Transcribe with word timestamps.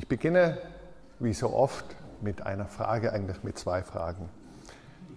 Ich 0.00 0.08
beginne, 0.08 0.56
wie 1.18 1.34
so 1.34 1.52
oft, 1.52 1.84
mit 2.22 2.46
einer 2.46 2.64
Frage, 2.64 3.12
eigentlich 3.12 3.42
mit 3.42 3.58
zwei 3.58 3.82
Fragen. 3.82 4.30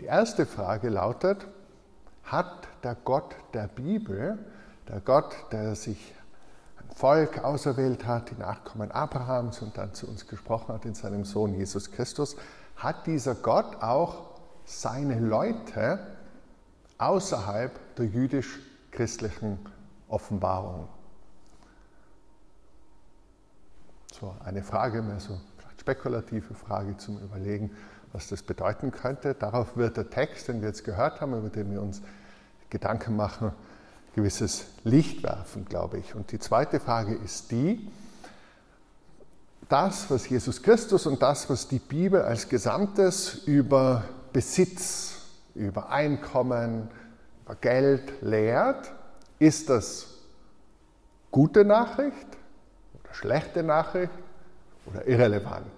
Die 0.02 0.06
erste 0.06 0.46
Frage 0.46 0.90
lautet, 0.90 1.48
hat 2.25 2.67
der 2.83 2.98
Gott 3.06 3.33
der 3.54 3.69
Bibel, 3.69 4.38
der 4.90 5.00
Gott, 5.00 5.33
der 5.54 5.75
sich 5.75 6.14
ein 6.82 6.93
Volk 6.93 7.46
auserwählt 7.46 8.05
hat, 8.05 8.32
die 8.32 8.36
Nachkommen 8.36 8.91
Abrahams 8.91 9.61
und 9.61 9.77
dann 9.77 9.93
zu 9.93 10.05
uns 10.05 10.27
gesprochen 10.27 10.73
hat 10.73 10.84
in 10.84 10.95
seinem 10.95 11.23
Sohn 11.23 11.54
Jesus 11.54 11.89
Christus, 11.89 12.36
hat 12.75 13.07
dieser 13.07 13.36
Gott 13.36 13.81
auch 13.81 14.31
seine 14.65 15.18
Leute 15.18 16.00
außerhalb 16.97 17.71
der 17.95 18.07
jüdisch-christlichen 18.07 19.59
Offenbarung? 20.09 20.89
So 24.24 24.34
eine 24.46 24.64
Frage, 24.64 25.02
mehr 25.02 25.20
so 25.20 25.38
spekulative 25.78 26.54
Frage 26.54 26.96
zum 26.96 27.20
Überlegen, 27.20 27.71
was 28.14 28.30
das 28.30 28.42
bedeuten 28.42 28.92
könnte. 28.92 29.34
Darauf 29.34 29.75
wird 29.75 29.97
der 29.97 30.10
Text, 30.10 30.47
den 30.47 30.61
wir 30.61 30.70
jetzt 30.70 30.86
gehört 30.86 31.20
haben, 31.20 31.38
über 31.38 31.50
den 31.50 31.70
wir 31.74 31.82
uns 31.82 32.02
Gedanken 32.70 33.17
machen, 33.17 33.52
gewisses 34.16 34.63
Licht 34.85 35.23
werfen, 35.23 35.66
glaube 35.66 35.97
ich. 35.97 36.16
Und 36.16 36.31
die 36.31 36.39
zweite 36.39 36.80
Frage 36.80 37.16
ist 37.16 37.52
die, 37.52 37.91
das, 39.67 40.09
was 40.09 40.30
Jesus 40.30 40.63
Christus 40.63 41.05
und 41.05 41.21
das, 41.21 41.49
was 41.49 41.67
die 41.67 41.80
Bibel 41.80 42.21
als 42.21 42.47
Gesamtes 42.47 43.44
über 43.45 44.05
Besitz, 44.31 45.16
über 45.53 45.89
Einkommen, 45.89 46.88
über 47.44 47.55
Geld 47.55 48.21
lehrt, 48.21 48.89
ist 49.39 49.69
das 49.69 50.08
gute 51.30 51.66
Nachricht 51.66 52.38
oder 53.03 53.13
schlechte 53.13 53.63
Nachricht 53.63 54.22
oder 54.85 55.07
irrelevant? 55.07 55.71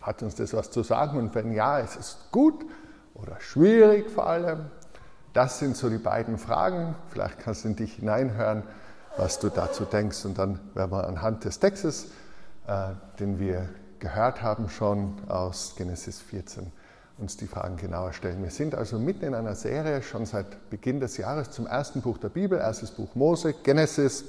Hat 0.00 0.22
uns 0.22 0.34
das 0.36 0.54
was 0.54 0.70
zu 0.70 0.82
sagen? 0.82 1.18
Und 1.18 1.34
wenn 1.34 1.52
ja, 1.52 1.78
ist 1.78 1.98
es 1.98 2.18
gut 2.30 2.64
oder 3.14 3.40
schwierig 3.40 4.10
vor 4.10 4.26
allem? 4.26 4.66
Das 5.32 5.58
sind 5.58 5.76
so 5.76 5.90
die 5.90 5.98
beiden 5.98 6.38
Fragen. 6.38 6.94
Vielleicht 7.10 7.38
kannst 7.40 7.64
du 7.64 7.68
in 7.68 7.76
dich 7.76 7.94
hineinhören, 7.94 8.62
was 9.16 9.38
du 9.38 9.50
dazu 9.50 9.84
denkst. 9.84 10.24
Und 10.24 10.38
dann 10.38 10.58
werden 10.74 10.90
wir 10.90 11.06
anhand 11.06 11.44
des 11.44 11.58
Textes, 11.58 12.06
äh, 12.66 12.90
den 13.18 13.38
wir 13.38 13.68
gehört 13.98 14.42
haben 14.42 14.68
schon 14.68 15.14
aus 15.28 15.74
Genesis 15.76 16.20
14, 16.20 16.72
uns 17.18 17.36
die 17.36 17.46
Fragen 17.46 17.76
genauer 17.76 18.12
stellen. 18.12 18.42
Wir 18.42 18.50
sind 18.50 18.74
also 18.74 18.98
mitten 18.98 19.24
in 19.24 19.34
einer 19.34 19.54
Serie, 19.54 20.02
schon 20.02 20.24
seit 20.24 20.70
Beginn 20.70 21.00
des 21.00 21.16
Jahres, 21.16 21.50
zum 21.50 21.66
ersten 21.66 22.00
Buch 22.00 22.18
der 22.18 22.28
Bibel, 22.28 22.58
erstes 22.58 22.92
Buch 22.92 23.14
Mose, 23.14 23.54
Genesis. 23.62 24.24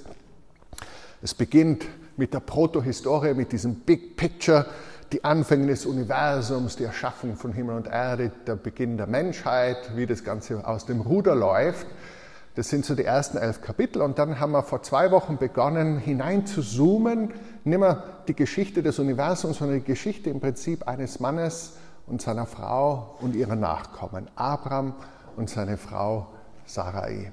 Es 1.21 1.33
beginnt 1.33 1.85
mit 2.17 2.33
der 2.33 2.39
Protohistorie, 2.39 3.33
mit 3.33 3.51
diesem 3.51 3.75
Big 3.75 4.15
Picture, 4.15 4.65
die 5.11 5.23
Anfänge 5.23 5.67
des 5.67 5.85
Universums, 5.85 6.75
die 6.75 6.83
Erschaffung 6.83 7.35
von 7.35 7.51
Himmel 7.51 7.75
und 7.75 7.87
Erde, 7.87 8.31
der 8.45 8.55
Beginn 8.55 8.97
der 8.97 9.07
Menschheit, 9.07 9.95
wie 9.95 10.05
das 10.05 10.23
Ganze 10.23 10.65
aus 10.65 10.85
dem 10.85 11.01
Ruder 11.01 11.35
läuft. 11.35 11.87
Das 12.55 12.69
sind 12.69 12.85
so 12.85 12.95
die 12.95 13.05
ersten 13.05 13.37
elf 13.37 13.61
Kapitel. 13.61 14.01
Und 14.01 14.19
dann 14.19 14.39
haben 14.39 14.51
wir 14.51 14.63
vor 14.63 14.83
zwei 14.83 15.11
Wochen 15.11 15.37
begonnen, 15.37 15.97
hinein 15.97 16.45
zu 16.45 16.61
zoomen, 16.61 17.33
nicht 17.63 17.79
mehr 17.79 18.03
die 18.27 18.35
Geschichte 18.35 18.83
des 18.83 18.99
Universums, 18.99 19.57
sondern 19.57 19.79
die 19.79 19.85
Geschichte 19.85 20.29
im 20.29 20.39
Prinzip 20.39 20.87
eines 20.87 21.19
Mannes 21.19 21.73
und 22.05 22.21
seiner 22.21 22.45
Frau 22.45 23.15
und 23.21 23.35
ihrer 23.35 23.55
Nachkommen, 23.55 24.29
Abraham 24.35 24.93
und 25.35 25.49
seine 25.49 25.77
Frau 25.77 26.27
Sarai. 26.65 27.31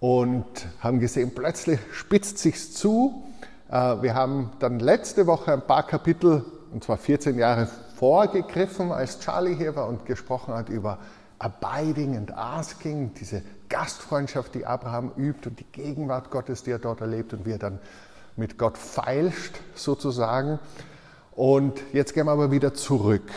Und 0.00 0.44
haben 0.80 1.00
gesehen, 1.00 1.32
plötzlich 1.34 1.80
spitzt 1.92 2.38
sich's 2.38 2.72
zu. 2.72 3.24
Äh, 3.68 4.02
wir 4.02 4.14
haben 4.14 4.52
dann 4.60 4.78
letzte 4.78 5.26
Woche 5.26 5.52
ein 5.52 5.66
paar 5.66 5.86
Kapitel 5.86 6.44
und 6.72 6.84
zwar 6.84 6.98
14 6.98 7.36
Jahre 7.38 7.68
vorgegriffen, 7.96 8.92
als 8.92 9.20
Charlie 9.20 9.56
hier 9.56 9.74
war 9.74 9.88
und 9.88 10.06
gesprochen 10.06 10.54
hat 10.54 10.68
über 10.68 10.98
Abiding 11.38 12.16
and 12.16 12.36
Asking, 12.36 13.12
diese 13.14 13.42
Gastfreundschaft, 13.68 14.54
die 14.54 14.66
Abraham 14.66 15.12
übt 15.16 15.48
und 15.48 15.58
die 15.58 15.66
Gegenwart 15.72 16.30
Gottes, 16.30 16.62
die 16.62 16.70
er 16.70 16.78
dort 16.78 17.00
erlebt 17.00 17.32
und 17.32 17.46
wie 17.46 17.52
er 17.52 17.58
dann 17.58 17.78
mit 18.36 18.58
Gott 18.58 18.78
feilscht 18.78 19.56
sozusagen. 19.74 20.58
Und 21.32 21.80
jetzt 21.92 22.14
gehen 22.14 22.26
wir 22.26 22.32
aber 22.32 22.50
wieder 22.50 22.74
zurück, 22.74 23.30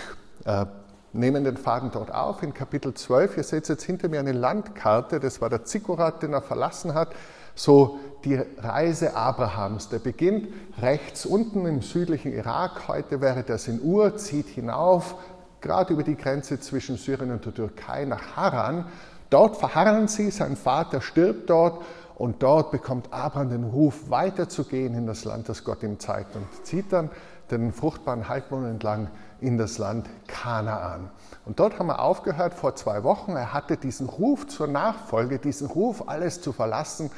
äh, 0.46 0.66
nehmen 1.14 1.44
den 1.44 1.58
Faden 1.58 1.92
dort 1.92 2.14
auf 2.14 2.44
in 2.44 2.54
Kapitel 2.54 2.94
12. 2.94 3.38
Ihr 3.38 3.44
seht 3.44 3.68
jetzt 3.68 3.84
hinter 3.84 4.10
mir 4.10 4.20
eine 4.20 4.32
Landkarte, 4.32 5.20
das 5.20 5.42
war 5.42 5.50
der 5.50 5.66
Zikkurat, 5.66 6.24
den 6.24 6.34
er 6.34 6.42
verlassen 6.42 6.94
hat 6.94 7.10
so 7.56 8.00
die 8.24 8.36
Reise 8.36 9.16
Abrahams. 9.16 9.90
Der 9.90 10.00
beginnt 10.00 10.50
rechts 10.82 11.26
unten 11.26 11.66
im 11.66 11.82
südlichen 11.82 12.34
Irak, 12.34 12.88
heute 12.88 13.22
wäre 13.22 13.44
das 13.44 13.68
in 13.68 13.82
Ur, 13.82 14.18
zieht 14.18 14.48
hinauf, 14.48 15.16
gerade 15.60 15.94
über 15.94 16.04
die 16.04 16.16
Grenze 16.16 16.60
zwischen 16.60 16.98
Syrien 16.98 17.32
und 17.32 17.46
der 17.46 17.54
Türkei 17.54 18.06
nach 18.06 18.36
Haran. 18.36 18.86
Dort 19.30 19.58
verharren 19.58 20.08
sie, 20.08 20.32
sein 20.32 20.56
Vater 20.56 21.02
stirbt 21.02 21.50
dort 21.50 21.84
und 22.16 22.44
dort 22.44 22.72
bekommt 22.72 23.12
Abraham 23.12 23.50
den 23.50 23.64
Ruf, 23.64 24.10
weiterzugehen 24.10 24.94
in 24.94 25.08
das 25.08 25.24
Land, 25.24 25.50
das 25.50 25.64
Gott 25.64 25.84
ihm 25.84 26.00
zeigt 26.00 26.36
und 26.36 26.46
zieht 26.64 26.92
dann 26.92 27.10
den 27.50 27.74
fruchtbaren 27.74 28.30
Halbmond 28.30 28.66
entlang 28.68 29.10
in 29.42 29.58
das 29.58 29.78
Land 29.78 30.08
Kanaan. 30.28 31.10
Und 31.46 31.60
dort 31.60 31.80
haben 31.80 31.88
wir 31.88 32.00
aufgehört 32.00 32.54
vor 32.54 32.76
zwei 32.76 33.04
Wochen. 33.04 33.32
Er 33.32 33.54
hatte 33.54 33.78
diesen 33.78 34.08
Ruf 34.08 34.48
zur 34.48 34.68
Nachfolge, 34.68 35.40
diesen 35.40 35.68
Ruf, 35.68 36.08
alles 36.08 36.42
zu 36.42 36.54
verlassen, 36.54 37.12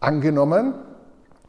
angenommen. 0.00 0.74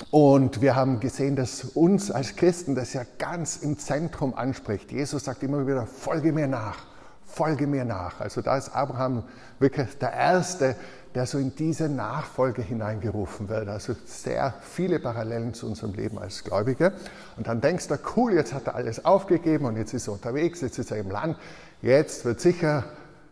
Und 0.10 0.62
wir 0.62 0.76
haben 0.76 1.00
gesehen, 1.00 1.36
dass 1.36 1.64
uns 1.64 2.12
als 2.12 2.36
Christen 2.36 2.76
das 2.76 2.94
ja 2.94 3.04
ganz 3.20 3.58
im 3.58 3.78
Zentrum 3.78 4.34
anspricht. 4.34 4.92
Jesus 4.92 5.26
sagt 5.26 5.44
immer 5.44 5.68
wieder, 5.68 5.86
folge 5.86 6.34
mir 6.34 6.48
nach, 6.48 6.78
folge 7.24 7.68
mir 7.68 7.86
nach. 7.86 8.20
Also 8.20 8.42
da 8.42 8.58
ist 8.58 8.76
Abraham 8.76 9.24
wirklich 9.60 9.98
der 10.00 10.14
Erste, 10.14 10.76
der 11.16 11.26
so 11.28 11.38
in 11.38 11.56
diese 11.56 11.90
Nachfolge 11.90 12.62
hineingerufen 12.62 13.48
wird. 13.50 13.68
Also 13.68 13.96
sehr 14.06 14.54
viele 14.62 15.00
Parallelen 15.00 15.54
zu 15.54 15.68
unserem 15.68 15.94
Leben 15.94 16.18
als 16.18 16.44
Gläubige. 16.44 16.94
Und 17.38 17.48
dann 17.48 17.62
denkst 17.62 17.88
du, 17.88 17.98
cool, 18.16 18.34
jetzt 18.34 18.54
hat 18.54 18.68
er 18.68 18.76
alles 18.76 19.06
aufgegeben 19.06 19.66
und 19.66 19.78
jetzt 19.78 19.94
ist 19.94 20.08
er 20.08 20.14
unterwegs, 20.14 20.62
jetzt 20.62 20.80
ist 20.80 20.92
er 20.92 20.98
im 20.98 21.12
Land. 21.12 21.38
Jetzt 21.82 22.26
wird 22.26 22.40
sicher 22.40 22.86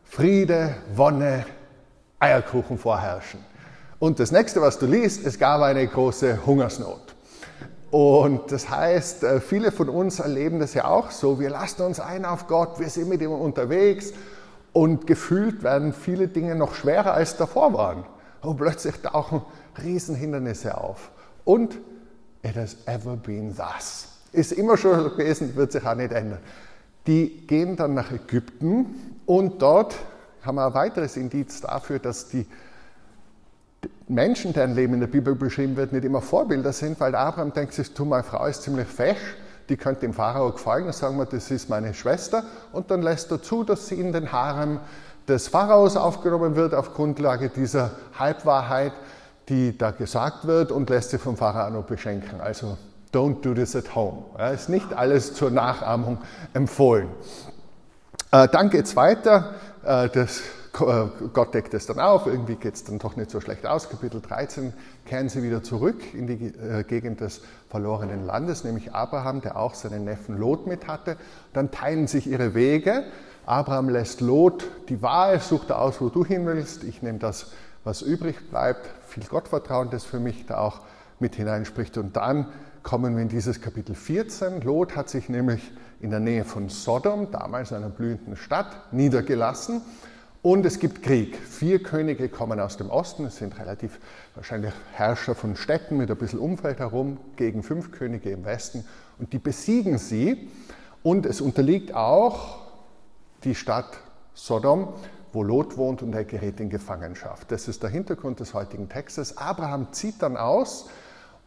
Friede, 0.04 0.76
Wonne, 0.96 1.46
Eierkuchen 2.20 2.78
vorherrschen. 2.78 3.40
Und 3.98 4.20
das 4.20 4.32
nächste, 4.32 4.62
was 4.62 4.78
du 4.78 4.86
liest, 4.86 5.26
es 5.26 5.40
gab 5.40 5.62
eine 5.62 5.88
große 5.88 6.46
Hungersnot. 6.46 7.16
Und 7.92 8.52
das 8.52 8.70
heißt, 8.70 9.24
äh, 9.24 9.42
viele 9.42 9.72
von 9.72 9.90
uns 9.90 10.20
erleben 10.20 10.60
das 10.60 10.74
ja 10.74 10.86
auch 10.86 11.12
so. 11.12 11.40
Wir 11.40 11.50
lassen 11.50 11.82
uns 11.82 12.00
ein 12.00 12.26
auf 12.26 12.48
Gott, 12.48 12.80
wir 12.80 12.90
sind 12.90 13.10
mit 13.10 13.22
ihm 13.22 13.32
unterwegs 13.32 14.14
und 14.74 15.08
gefühlt 15.08 15.64
werden 15.64 15.94
viele 15.94 16.28
Dinge 16.28 16.56
noch 16.56 16.76
schwerer 16.76 17.14
als 17.14 17.38
davor 17.38 17.74
waren. 17.74 18.06
Und 18.42 18.58
plötzlich 18.58 18.96
tauchen 18.98 19.42
Riesenhindernisse 19.84 20.78
auf. 20.78 21.12
Und 21.46 21.78
it 22.44 22.56
has 22.56 22.78
ever 22.86 23.16
been 23.16 23.56
thus. 23.56 24.08
Ist 24.32 24.54
immer 24.54 24.78
schon 24.78 25.04
gewesen, 25.04 25.56
wird 25.56 25.72
sich 25.72 25.86
auch 25.86 25.96
nicht 25.96 26.12
ändern. 26.12 26.40
Die 27.08 27.46
gehen 27.48 27.76
dann 27.76 27.94
nach 27.94 28.12
Ägypten 28.12 29.16
und 29.26 29.62
dort 29.62 29.96
haben 30.44 30.56
wir 30.56 30.68
ein 30.68 30.74
weiteres 30.74 31.18
Indiz 31.18 31.62
dafür, 31.62 32.00
dass 32.00 32.30
die 32.30 32.46
Menschen, 34.08 34.54
deren 34.54 34.76
Leben 34.76 34.94
in 34.94 35.00
der 35.00 35.08
Bibel 35.08 35.36
beschrieben 35.36 35.76
wird, 35.76 35.94
nicht 35.94 36.06
immer 36.06 36.22
Vorbilder 36.22 36.74
sind, 36.74 37.00
weil 37.00 37.16
Abraham 37.16 37.54
denkt 37.54 37.74
sich, 37.74 37.94
du, 37.94 38.06
meine 38.06 38.24
Frau 38.24 38.46
ist 38.46 38.64
ziemlich 38.64 38.88
fesch, 38.88 39.36
die 39.72 39.78
könnte 39.78 40.02
dem 40.02 40.14
Pharao 40.14 40.52
gefallen, 40.52 40.84
dann 40.84 40.94
sagen 40.94 41.18
wir, 41.18 41.26
das 41.26 41.50
ist 41.50 41.70
meine 41.70 41.94
Schwester 41.94 42.44
und 42.74 42.92
dann 42.92 43.02
lässt 43.02 43.32
er 43.32 43.42
zu, 43.42 43.64
dass 43.64 43.88
sie 43.88 43.96
in 43.96 44.12
den 44.12 44.34
Harem 44.34 44.82
des 45.30 45.48
Pharaos 45.48 45.96
aufgenommen 45.96 46.58
wird 46.58 46.74
auf 46.74 46.94
Grundlage 46.94 47.48
dieser 47.48 47.92
Halbwahrheit, 48.20 48.92
die 49.48 49.78
da 49.78 49.92
gesagt 49.92 50.46
wird 50.46 50.74
und 50.74 50.90
lässt 50.90 51.12
sie 51.12 51.18
vom 51.18 51.38
Pharao 51.38 51.84
beschenken. 51.84 52.42
Also 52.42 52.78
don't 53.14 53.40
do 53.44 53.54
this 53.54 53.74
at 53.74 53.96
home. 53.96 54.26
Ja, 54.38 54.50
ist 54.50 54.68
nicht 54.68 54.94
alles 54.94 55.36
zur 55.36 55.52
Nachahmung 55.52 56.18
empfohlen. 56.54 57.08
Äh, 58.32 58.50
dann 58.50 58.70
geht 58.70 58.86
es 58.86 58.98
weiter. 58.98 59.54
Äh, 59.86 60.10
das 60.10 60.42
Gott 60.74 61.54
deckt 61.54 61.74
es 61.74 61.86
dann 61.86 62.00
auf, 62.00 62.28
irgendwie 62.28 62.56
geht 62.56 62.76
es 62.76 62.84
dann 62.86 62.98
doch 62.98 63.18
nicht 63.18 63.30
so 63.30 63.42
schlecht 63.42 63.66
aus. 63.66 63.90
Kapitel 63.90 64.22
13 64.22 64.72
kehren 65.06 65.28
sie 65.28 65.44
wieder 65.44 65.64
zurück 65.64 66.14
in 66.14 66.28
die 66.28 66.46
äh, 66.46 66.84
Gegend 66.84 67.20
des 67.20 67.42
verlorenen 67.70 68.26
Landes, 68.26 68.64
nämlich 68.64 68.94
Abraham, 68.94 69.42
der 69.42 69.58
auch 69.58 69.74
seinen 69.74 70.06
Neffen 70.06 70.38
Lot 70.38 70.68
mit 70.68 70.88
hatte. 70.88 71.18
Dann 71.52 71.72
teilen 71.72 72.08
sich 72.08 72.26
ihre 72.26 72.54
Wege. 72.54 73.04
Abraham 73.46 73.90
lässt 73.90 74.22
Lot 74.22 74.66
die 74.88 75.02
Wahl, 75.02 75.42
sucht 75.42 75.74
aus, 75.74 76.00
wo 76.00 76.08
du 76.08 76.24
hin 76.24 76.46
willst. 76.46 76.86
Ich 76.86 77.02
nehme 77.02 77.20
das, 77.20 77.52
was 77.84 78.02
übrig 78.02 78.50
bleibt. 78.50 78.88
Viel 79.08 79.26
Gottvertrauen, 79.26 79.90
das 79.90 80.06
für 80.06 80.20
mich 80.20 80.46
da 80.46 80.60
auch 80.60 80.80
mit 81.20 81.36
hineinspricht. 81.36 81.98
Und 81.98 82.16
dann 82.16 82.48
kommen 82.82 83.16
wir 83.16 83.22
in 83.22 83.30
dieses 83.30 83.60
Kapitel 83.60 83.94
14. 83.94 84.62
Lot 84.62 84.96
hat 84.96 85.10
sich 85.10 85.28
nämlich 85.28 85.70
in 86.00 86.12
der 86.12 86.22
Nähe 86.22 86.46
von 86.46 86.70
Sodom, 86.70 87.30
damals 87.30 87.74
einer 87.74 87.90
blühenden 87.90 88.38
Stadt, 88.38 88.94
niedergelassen 88.94 89.82
und 90.42 90.66
es 90.66 90.80
gibt 90.80 91.04
Krieg. 91.04 91.38
Vier 91.38 91.84
Könige 91.84 92.28
kommen 92.30 92.60
aus 92.60 92.78
dem 92.78 92.90
Osten, 92.90 93.26
es 93.26 93.38
sind 93.38 93.60
relativ 93.60 94.00
wahrscheinlich 94.36 94.74
Herrscher 94.94 95.36
von 95.36 95.56
Städten 95.56 95.98
mit 95.98 96.10
ein 96.10 96.18
bisschen 96.18 96.40
Umfeld 96.40 96.80
herum, 96.80 97.18
gegen 97.36 97.62
fünf 97.62 97.92
Könige 97.92 98.32
im 98.32 98.44
Westen. 98.44 98.86
Und 99.20 99.34
die 99.34 99.40
besiegen 99.40 99.98
sie. 99.98 100.50
Und 101.04 101.26
es 101.26 101.42
unterliegt 101.42 101.94
auch 101.94 102.60
die 103.44 103.56
Stadt 103.56 103.98
Sodom, 104.34 104.94
wo 105.34 105.44
Lot 105.44 105.78
wohnt 105.78 106.02
und 106.02 106.14
er 106.14 106.26
gerät 106.26 106.60
in 106.60 106.70
Gefangenschaft. 106.70 107.52
Das 107.52 107.68
ist 107.68 107.84
der 107.84 107.90
Hintergrund 107.90 108.40
des 108.40 108.54
heutigen 108.54 108.90
Textes. 108.90 109.38
Abraham 109.38 109.94
zieht 109.94 110.22
dann 110.22 110.38
aus 110.38 110.90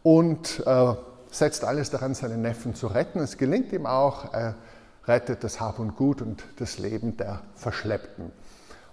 und 0.03 0.63
äh, 0.65 0.93
setzt 1.31 1.63
alles 1.63 1.89
daran, 1.89 2.13
seinen 2.13 2.41
Neffen 2.41 2.75
zu 2.75 2.87
retten. 2.87 3.19
Es 3.19 3.37
gelingt 3.37 3.73
ihm 3.73 3.85
auch, 3.85 4.33
er 4.33 4.55
rettet 5.07 5.43
das 5.43 5.59
Hab 5.59 5.79
und 5.79 5.95
Gut 5.95 6.21
und 6.21 6.43
das 6.57 6.79
Leben 6.79 7.17
der 7.17 7.41
Verschleppten. 7.55 8.31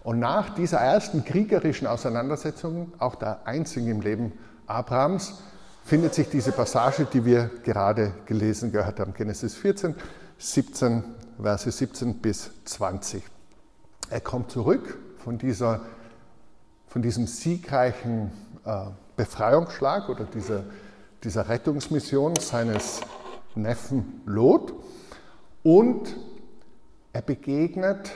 Und 0.02 0.18
nach 0.18 0.54
dieser 0.54 0.78
ersten 0.78 1.24
kriegerischen 1.24 1.86
Auseinandersetzung, 1.86 2.92
auch 2.98 3.14
der 3.14 3.46
einzigen 3.46 3.88
im 3.88 4.00
Leben 4.00 4.32
Abrahams, 4.66 5.42
findet 5.84 6.14
sich 6.14 6.28
diese 6.28 6.52
Passage, 6.52 7.06
die 7.12 7.24
wir 7.24 7.50
gerade 7.62 8.12
gelesen 8.26 8.72
gehört 8.72 8.98
haben, 8.98 9.14
Genesis 9.14 9.54
14, 9.54 9.94
17, 10.38 11.04
Verse 11.40 11.70
17 11.70 12.18
bis 12.18 12.50
20. 12.64 13.22
Er 14.10 14.20
kommt 14.20 14.50
zurück 14.50 14.98
von, 15.18 15.38
dieser, 15.38 15.80
von 16.88 17.02
diesem 17.02 17.26
siegreichen 17.26 18.32
äh, 18.64 18.86
Befreiungsschlag 19.16 20.08
oder 20.08 20.24
dieser, 20.24 20.64
dieser 21.22 21.48
Rettungsmission 21.48 22.36
seines 22.36 23.00
Neffen 23.54 24.20
Lot 24.26 24.72
und 25.62 26.16
er 27.12 27.22
begegnet 27.22 28.12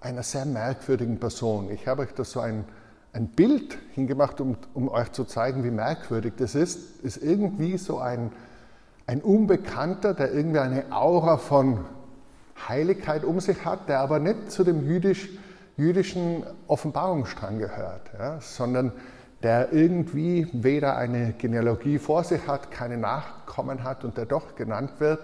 einer 0.00 0.22
sehr 0.22 0.44
merkwürdigen 0.44 1.18
Person. 1.18 1.70
Ich 1.70 1.86
habe 1.86 2.02
euch 2.02 2.12
da 2.14 2.24
so 2.24 2.40
ein, 2.40 2.64
ein 3.12 3.28
Bild 3.28 3.78
hingemacht, 3.94 4.40
um, 4.40 4.56
um 4.74 4.88
euch 4.88 5.12
zu 5.12 5.24
zeigen, 5.24 5.64
wie 5.64 5.70
merkwürdig 5.70 6.34
das 6.36 6.54
ist. 6.54 7.00
Ist 7.02 7.22
irgendwie 7.22 7.78
so 7.78 7.98
ein, 7.98 8.32
ein 9.06 9.20
Unbekannter, 9.22 10.14
der 10.14 10.32
irgendwie 10.32 10.60
eine 10.60 10.92
Aura 10.92 11.36
von 11.36 11.84
Heiligkeit 12.68 13.24
um 13.24 13.40
sich 13.40 13.64
hat, 13.64 13.88
der 13.88 14.00
aber 14.00 14.18
nicht 14.18 14.50
zu 14.50 14.64
dem 14.64 14.86
jüdisch, 14.86 15.28
jüdischen 15.76 16.44
Offenbarungsstrang 16.66 17.58
gehört, 17.58 18.10
ja, 18.18 18.40
sondern 18.40 18.92
der 19.42 19.72
irgendwie 19.72 20.48
weder 20.52 20.96
eine 20.96 21.32
Genealogie 21.32 21.98
vor 21.98 22.24
sich 22.24 22.46
hat, 22.48 22.72
keine 22.72 22.96
Nachkommen 22.96 23.84
hat 23.84 24.04
und 24.04 24.16
der 24.16 24.26
doch 24.26 24.56
genannt 24.56 24.92
wird, 24.98 25.20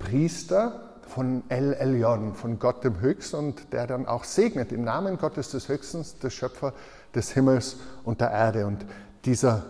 Priester 0.00 0.91
von 1.14 1.42
El 1.50 1.74
Elyon, 1.74 2.34
von 2.34 2.58
Gott 2.58 2.84
dem 2.84 3.00
Höchsten 3.00 3.36
und 3.36 3.72
der 3.72 3.86
dann 3.86 4.06
auch 4.06 4.24
segnet 4.24 4.72
im 4.72 4.82
Namen 4.82 5.18
Gottes 5.18 5.50
des 5.50 5.68
Höchsten, 5.68 6.04
des 6.22 6.32
Schöpfer 6.32 6.72
des 7.14 7.32
Himmels 7.32 7.76
und 8.04 8.22
der 8.22 8.30
Erde. 8.30 8.66
Und 8.66 8.86
dieser 9.26 9.64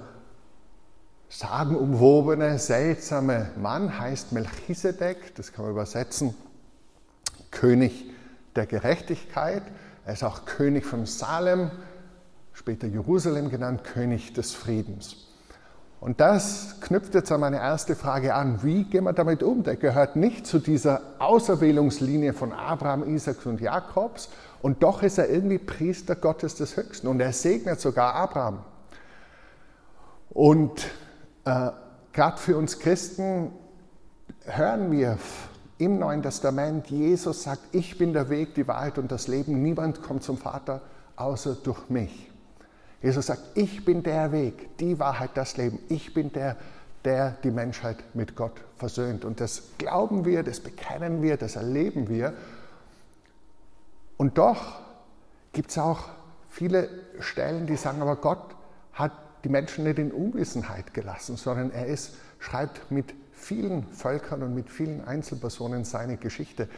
sagenumwobene, 1.28 2.58
seltsame 2.58 3.50
Mann 3.56 3.98
heißt 3.98 4.30
Melchisedek, 4.30 5.34
das 5.34 5.52
kann 5.52 5.64
man 5.64 5.72
übersetzen, 5.72 6.34
König 7.50 8.10
der 8.54 8.66
Gerechtigkeit. 8.66 9.64
Er 10.04 10.12
ist 10.12 10.22
auch 10.22 10.44
König 10.44 10.84
von 10.84 11.06
Salem, 11.06 11.72
später 12.52 12.86
Jerusalem 12.86 13.48
genannt, 13.48 13.82
König 13.82 14.32
des 14.34 14.54
Friedens. 14.54 15.31
Und 16.02 16.20
das 16.20 16.80
knüpft 16.80 17.14
jetzt 17.14 17.30
an 17.30 17.38
meine 17.38 17.58
erste 17.58 17.94
Frage 17.94 18.34
an. 18.34 18.64
Wie 18.64 18.82
gehen 18.82 19.04
wir 19.04 19.12
damit 19.12 19.44
um? 19.44 19.62
Der 19.62 19.76
gehört 19.76 20.16
nicht 20.16 20.48
zu 20.48 20.58
dieser 20.58 21.00
Auserwählungslinie 21.20 22.32
von 22.32 22.52
Abraham, 22.52 23.08
Isaac 23.08 23.46
und 23.46 23.60
Jakobs. 23.60 24.28
Und 24.62 24.82
doch 24.82 25.04
ist 25.04 25.18
er 25.18 25.30
irgendwie 25.30 25.58
Priester 25.58 26.16
Gottes 26.16 26.56
des 26.56 26.76
Höchsten. 26.76 27.06
Und 27.06 27.20
er 27.20 27.32
segnet 27.32 27.80
sogar 27.80 28.16
Abraham. 28.16 28.64
Und 30.30 30.88
äh, 31.44 31.70
gerade 32.12 32.38
für 32.38 32.56
uns 32.56 32.80
Christen 32.80 33.52
hören 34.40 34.90
wir 34.90 35.18
im 35.78 36.00
Neuen 36.00 36.24
Testament, 36.24 36.88
Jesus 36.90 37.44
sagt, 37.44 37.62
ich 37.70 37.96
bin 37.96 38.12
der 38.12 38.28
Weg, 38.28 38.56
die 38.56 38.66
Wahrheit 38.66 38.98
und 38.98 39.12
das 39.12 39.28
Leben. 39.28 39.62
Niemand 39.62 40.02
kommt 40.02 40.24
zum 40.24 40.36
Vater 40.36 40.80
außer 41.14 41.58
durch 41.62 41.88
mich. 41.90 42.31
Jesus 43.02 43.26
sagt, 43.26 43.42
ich 43.56 43.84
bin 43.84 44.02
der 44.02 44.30
Weg, 44.30 44.78
die 44.78 44.98
Wahrheit, 44.98 45.30
das 45.34 45.56
Leben. 45.56 45.80
Ich 45.88 46.14
bin 46.14 46.32
der, 46.32 46.56
der 47.04 47.32
die 47.42 47.50
Menschheit 47.50 47.96
mit 48.14 48.36
Gott 48.36 48.62
versöhnt. 48.76 49.24
Und 49.24 49.40
das 49.40 49.62
glauben 49.78 50.24
wir, 50.24 50.42
das 50.44 50.60
bekennen 50.60 51.20
wir, 51.20 51.36
das 51.36 51.56
erleben 51.56 52.08
wir. 52.08 52.32
Und 54.16 54.38
doch 54.38 54.80
gibt 55.52 55.70
es 55.70 55.78
auch 55.78 56.10
viele 56.48 56.88
Stellen, 57.18 57.66
die 57.66 57.76
sagen, 57.76 58.02
aber 58.02 58.16
Gott 58.16 58.54
hat 58.92 59.12
die 59.42 59.48
Menschen 59.48 59.82
nicht 59.84 59.98
in 59.98 60.12
Unwissenheit 60.12 60.94
gelassen, 60.94 61.36
sondern 61.36 61.72
er 61.72 61.86
ist, 61.86 62.14
schreibt 62.38 62.92
mit 62.92 63.14
vielen 63.32 63.84
Völkern 63.88 64.44
und 64.44 64.54
mit 64.54 64.70
vielen 64.70 65.04
Einzelpersonen 65.04 65.84
seine 65.84 66.18
Geschichte. 66.18 66.68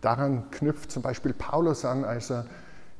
Daran 0.00 0.50
knüpft 0.50 0.90
zum 0.90 1.02
Beispiel 1.02 1.34
Paulus 1.34 1.84
an, 1.84 2.04
als 2.04 2.30
er 2.30 2.46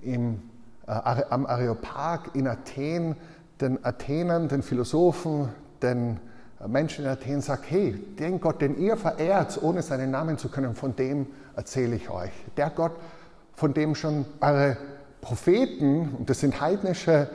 im 0.03 0.43
am 0.87 1.47
Areopag 1.47 2.35
in 2.35 2.47
Athen 2.47 3.17
den 3.61 3.85
Athenern, 3.85 4.49
den 4.49 4.63
Philosophen, 4.63 5.49
den 5.83 6.19
Menschen 6.67 7.05
in 7.05 7.11
Athen 7.11 7.41
sagt, 7.41 7.71
hey, 7.71 7.93
den 7.93 8.41
Gott, 8.41 8.61
den 8.61 8.79
ihr 8.79 8.97
verehrt, 8.97 9.63
ohne 9.63 9.83
seinen 9.83 10.11
Namen 10.11 10.39
zu 10.39 10.49
können, 10.49 10.75
von 10.75 10.97
dem 10.97 11.27
erzähle 11.57 11.97
ich 11.97 12.11
euch. 12.11 12.33
Der 12.57 12.71
Gott, 12.71 12.93
von 13.55 13.75
dem 13.75 13.95
schon 13.95 14.25
eure 14.41 14.77
Propheten, 15.21 16.15
und 16.19 16.29
das 16.29 16.41
sind 16.41 16.61
heidnische 16.61 17.29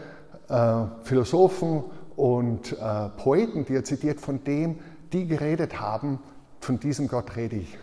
äh, 0.50 0.74
Philosophen 1.04 1.84
und 2.16 2.74
äh, 2.74 3.10
Poeten, 3.18 3.66
die 3.66 3.76
er 3.76 3.84
zitiert, 3.84 4.20
von 4.20 4.44
dem 4.44 4.80
die 5.14 5.28
geredet 5.28 5.80
haben, 5.80 6.20
von 6.60 6.80
diesem 6.80 7.08
Gott 7.08 7.36
rede 7.36 7.56
ich. 7.56 7.78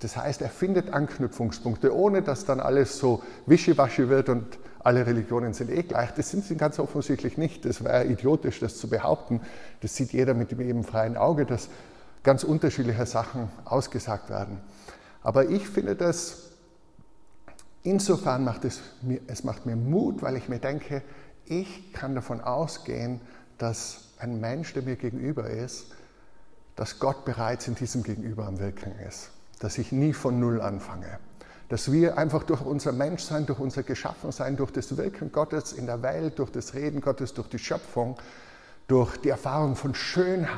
Das 0.00 0.16
heißt, 0.16 0.42
er 0.42 0.48
findet 0.48 0.92
Anknüpfungspunkte, 0.92 1.94
ohne 1.94 2.22
dass 2.22 2.44
dann 2.44 2.60
alles 2.60 2.98
so 2.98 3.22
wischiwaschi 3.46 4.08
wird 4.08 4.28
und 4.28 4.58
alle 4.84 5.06
Religionen 5.06 5.54
sind 5.54 5.70
eh 5.70 5.82
gleich. 5.82 6.10
Das 6.12 6.30
sind 6.30 6.44
sie 6.44 6.56
ganz 6.56 6.78
offensichtlich 6.78 7.38
nicht. 7.38 7.64
Das 7.64 7.84
wäre 7.84 8.04
idiotisch, 8.04 8.60
das 8.60 8.78
zu 8.78 8.88
behaupten. 8.88 9.40
Das 9.80 9.94
sieht 9.94 10.12
jeder 10.12 10.34
mit 10.34 10.50
dem 10.50 10.84
freien 10.84 11.16
Auge, 11.16 11.46
dass 11.46 11.68
ganz 12.22 12.44
unterschiedliche 12.44 13.06
Sachen 13.06 13.48
ausgesagt 13.64 14.30
werden. 14.30 14.60
Aber 15.22 15.48
ich 15.48 15.68
finde 15.68 15.94
das, 15.94 16.50
insofern 17.82 18.44
macht 18.44 18.64
es 18.64 18.80
mir, 19.02 19.20
es 19.26 19.44
macht 19.44 19.66
mir 19.66 19.76
Mut, 19.76 20.22
weil 20.22 20.36
ich 20.36 20.48
mir 20.48 20.58
denke, 20.58 21.02
ich 21.44 21.92
kann 21.92 22.14
davon 22.14 22.40
ausgehen, 22.40 23.20
dass 23.58 24.08
ein 24.18 24.40
Mensch, 24.40 24.72
der 24.72 24.82
mir 24.82 24.96
gegenüber 24.96 25.48
ist, 25.48 25.86
dass 26.76 26.98
Gott 26.98 27.24
bereits 27.24 27.68
in 27.68 27.74
diesem 27.74 28.02
Gegenüber 28.02 28.46
am 28.46 28.58
Wirken 28.58 28.92
ist. 29.08 29.30
Dass 29.60 29.78
ich 29.78 29.92
nie 29.92 30.12
von 30.12 30.40
Null 30.40 30.60
anfange 30.60 31.18
dass 31.72 31.90
wir 31.90 32.18
einfach 32.18 32.42
durch 32.42 32.60
unser 32.60 32.92
Menschsein, 32.92 33.46
durch 33.46 33.58
unser 33.58 33.82
Geschaffensein, 33.82 34.58
durch 34.58 34.72
das 34.72 34.94
Wirken 34.98 35.32
Gottes 35.32 35.72
in 35.72 35.86
der 35.86 36.02
Welt, 36.02 36.38
durch 36.38 36.50
das 36.50 36.74
Reden 36.74 37.00
Gottes, 37.00 37.32
durch 37.32 37.48
die 37.48 37.58
Schöpfung, 37.58 38.18
durch 38.88 39.16
die 39.16 39.30
Erfahrung 39.30 39.74
von 39.74 39.94
Schönheit, 39.94 40.50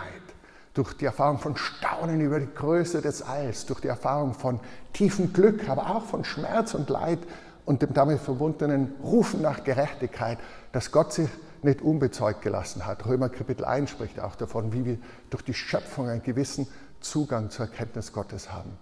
durch 0.74 0.92
die 0.94 1.04
Erfahrung 1.04 1.38
von 1.38 1.56
Staunen 1.56 2.20
über 2.20 2.40
die 2.40 2.52
Größe 2.52 3.00
des 3.00 3.22
Alls, 3.22 3.64
durch 3.64 3.78
die 3.78 3.86
Erfahrung 3.86 4.34
von 4.34 4.58
tiefem 4.92 5.32
Glück, 5.32 5.68
aber 5.68 5.94
auch 5.94 6.04
von 6.04 6.24
Schmerz 6.24 6.74
und 6.74 6.90
Leid 6.90 7.20
und 7.64 7.82
dem 7.82 7.94
damit 7.94 8.18
verbundenen 8.18 8.92
Rufen 9.00 9.40
nach 9.40 9.62
Gerechtigkeit, 9.62 10.38
dass 10.72 10.90
Gott 10.90 11.12
sich 11.12 11.28
nicht 11.62 11.80
unbezeugt 11.80 12.42
gelassen 12.42 12.86
hat. 12.86 13.06
Römer 13.06 13.28
Kapitel 13.28 13.64
1 13.64 13.88
spricht 13.88 14.18
auch 14.18 14.34
davon, 14.34 14.72
wie 14.72 14.84
wir 14.84 14.98
durch 15.30 15.44
die 15.44 15.54
Schöpfung 15.54 16.08
einen 16.08 16.24
gewissen 16.24 16.66
Zugang 16.98 17.50
zur 17.50 17.66
Erkenntnis 17.66 18.12
Gottes 18.12 18.52
haben 18.52 18.76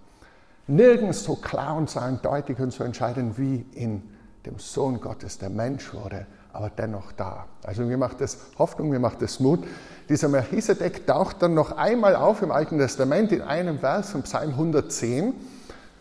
nirgends 0.66 1.24
so 1.24 1.36
klar 1.36 1.76
und 1.76 1.90
so 1.90 2.00
eindeutig 2.00 2.58
und 2.58 2.72
so 2.72 2.84
entscheidend 2.84 3.38
wie 3.38 3.66
in 3.72 4.02
dem 4.46 4.58
Sohn 4.58 5.00
Gottes, 5.00 5.38
der 5.38 5.50
Mensch 5.50 5.92
wurde, 5.94 6.26
aber 6.52 6.70
dennoch 6.70 7.12
da. 7.12 7.46
Also 7.62 7.82
mir 7.82 7.96
macht 7.96 8.20
das 8.20 8.38
Hoffnung, 8.58 8.90
mir 8.90 8.98
macht 8.98 9.22
das 9.22 9.40
Mut. 9.40 9.64
Dieser 10.08 10.28
Melchisedek 10.28 11.06
taucht 11.06 11.42
dann 11.42 11.54
noch 11.54 11.72
einmal 11.72 12.16
auf 12.16 12.42
im 12.42 12.50
Alten 12.50 12.78
Testament 12.78 13.32
in 13.32 13.42
einem 13.42 13.78
Vers 13.78 14.10
von 14.10 14.22
Psalm 14.22 14.50
110. 14.50 15.34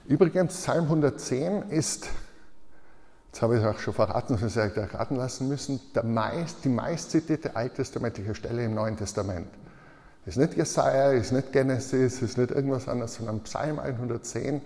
Übrigens, 0.08 0.56
Psalm 0.56 0.86
110 0.86 1.70
ist, 1.70 2.10
jetzt 3.28 3.42
habe 3.42 3.56
ich 3.56 3.64
es 3.64 3.68
auch 3.68 3.80
schon 3.80 3.94
verraten, 3.94 4.38
sonst 4.38 4.56
hätte 4.56 4.82
ich 4.82 4.94
erraten 4.94 5.16
lassen 5.16 5.48
müssen, 5.48 5.80
meist, 6.04 6.66
die 6.66 6.70
meistzitierte 6.70 7.56
alttestamentliche 7.56 8.36
Stelle 8.36 8.66
im 8.66 8.74
Neuen 8.74 8.98
Testament. 8.98 9.48
Ist 10.26 10.38
nicht 10.38 10.56
Jesaja, 10.56 11.12
ist 11.12 11.32
nicht 11.32 11.52
Genesis, 11.52 12.22
ist 12.22 12.38
nicht 12.38 12.52
irgendwas 12.52 12.88
anderes, 12.88 13.16
sondern 13.16 13.42
Psalm 13.42 13.80
110 13.80 14.62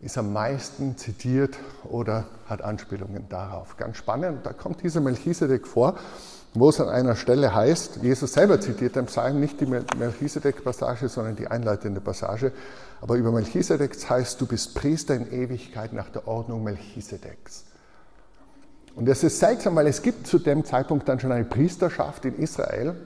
ist 0.00 0.16
am 0.16 0.32
meisten 0.32 0.96
zitiert 0.96 1.58
oder 1.84 2.24
hat 2.46 2.62
Anspielungen 2.62 3.28
darauf. 3.28 3.76
Ganz 3.76 3.98
spannend, 3.98 4.46
da 4.46 4.54
kommt 4.54 4.82
dieser 4.82 5.02
Melchisedek 5.02 5.66
vor, 5.66 5.98
wo 6.54 6.70
es 6.70 6.80
an 6.80 6.88
einer 6.88 7.14
Stelle 7.14 7.54
heißt, 7.54 7.98
Jesus 8.02 8.32
selber 8.32 8.58
zitiert 8.60 8.96
im 8.96 9.06
Psalm 9.06 9.38
nicht 9.38 9.60
die 9.60 9.66
Melchisedek-Passage, 9.66 11.08
sondern 11.08 11.36
die 11.36 11.46
einleitende 11.46 12.00
Passage, 12.00 12.52
aber 13.02 13.16
über 13.16 13.30
Melchisedek 13.30 13.96
heißt, 14.08 14.40
du 14.40 14.46
bist 14.46 14.74
Priester 14.74 15.14
in 15.14 15.30
Ewigkeit 15.30 15.92
nach 15.92 16.08
der 16.08 16.26
Ordnung 16.26 16.64
Melchisedeks. 16.64 17.66
Und 18.96 19.06
das 19.06 19.22
ist 19.22 19.38
seltsam, 19.38 19.76
weil 19.76 19.86
es 19.86 20.02
gibt 20.02 20.26
zu 20.26 20.38
dem 20.38 20.64
Zeitpunkt 20.64 21.08
dann 21.08 21.20
schon 21.20 21.30
eine 21.30 21.44
Priesterschaft 21.44 22.24
in 22.24 22.38
Israel 22.38 22.96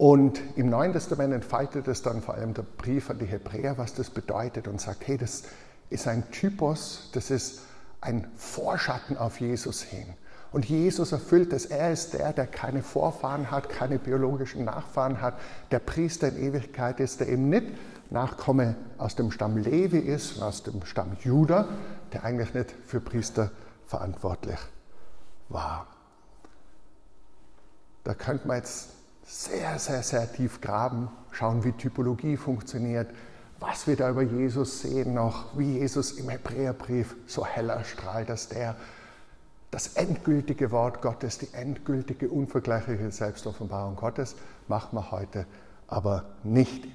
Und 0.00 0.40
im 0.56 0.70
Neuen 0.70 0.94
Testament 0.94 1.34
entfaltet 1.34 1.86
es 1.86 2.00
dann 2.00 2.22
vor 2.22 2.32
allem 2.32 2.54
der 2.54 2.62
Brief 2.62 3.10
an 3.10 3.18
die 3.18 3.26
Hebräer, 3.26 3.76
was 3.76 3.92
das 3.92 4.08
bedeutet 4.08 4.66
und 4.66 4.80
sagt, 4.80 5.06
hey, 5.06 5.18
das 5.18 5.42
ist 5.90 6.08
ein 6.08 6.30
Typus, 6.30 7.10
das 7.12 7.30
ist 7.30 7.60
ein 8.00 8.26
Vorschatten 8.34 9.18
auf 9.18 9.40
Jesus 9.42 9.82
hin. 9.82 10.06
Und 10.52 10.64
Jesus 10.64 11.12
erfüllt 11.12 11.52
es. 11.52 11.66
Er 11.66 11.92
ist 11.92 12.14
der, 12.14 12.32
der 12.32 12.46
keine 12.46 12.82
Vorfahren 12.82 13.50
hat, 13.50 13.68
keine 13.68 13.98
biologischen 13.98 14.64
Nachfahren 14.64 15.20
hat, 15.20 15.34
der 15.70 15.80
Priester 15.80 16.28
in 16.28 16.38
Ewigkeit 16.44 16.98
ist, 16.98 17.20
der 17.20 17.28
eben 17.28 17.50
nicht 17.50 17.66
Nachkomme 18.08 18.76
aus 18.96 19.16
dem 19.16 19.30
Stamm 19.30 19.58
Levi 19.58 19.98
ist, 19.98 20.40
aus 20.40 20.62
dem 20.62 20.82
Stamm 20.86 21.18
Juda, 21.20 21.68
der 22.14 22.24
eigentlich 22.24 22.54
nicht 22.54 22.74
für 22.86 23.00
Priester 23.00 23.50
verantwortlich 23.86 24.60
war. 25.50 25.88
Da 28.04 28.14
könnte 28.14 28.48
man 28.48 28.56
jetzt 28.56 28.94
sehr, 29.30 29.78
sehr, 29.78 30.02
sehr 30.02 30.32
tief 30.32 30.60
graben, 30.60 31.08
schauen, 31.30 31.62
wie 31.62 31.70
Typologie 31.72 32.36
funktioniert, 32.36 33.08
was 33.60 33.86
wir 33.86 33.94
da 33.94 34.10
über 34.10 34.22
Jesus 34.22 34.80
sehen 34.80 35.14
noch, 35.14 35.56
wie 35.56 35.78
Jesus 35.78 36.12
im 36.12 36.28
Hebräerbrief 36.28 37.14
so 37.26 37.46
heller 37.46 37.84
strahlt, 37.84 38.28
dass 38.28 38.48
der 38.48 38.74
das 39.70 39.94
endgültige 39.94 40.72
Wort 40.72 41.00
Gottes, 41.00 41.38
die 41.38 41.54
endgültige, 41.54 42.28
unvergleichliche 42.28 43.12
Selbstoffenbarung 43.12 43.94
Gottes, 43.94 44.34
machen 44.66 44.96
wir 44.98 45.12
heute 45.12 45.46
aber 45.86 46.24
nicht. 46.42 46.88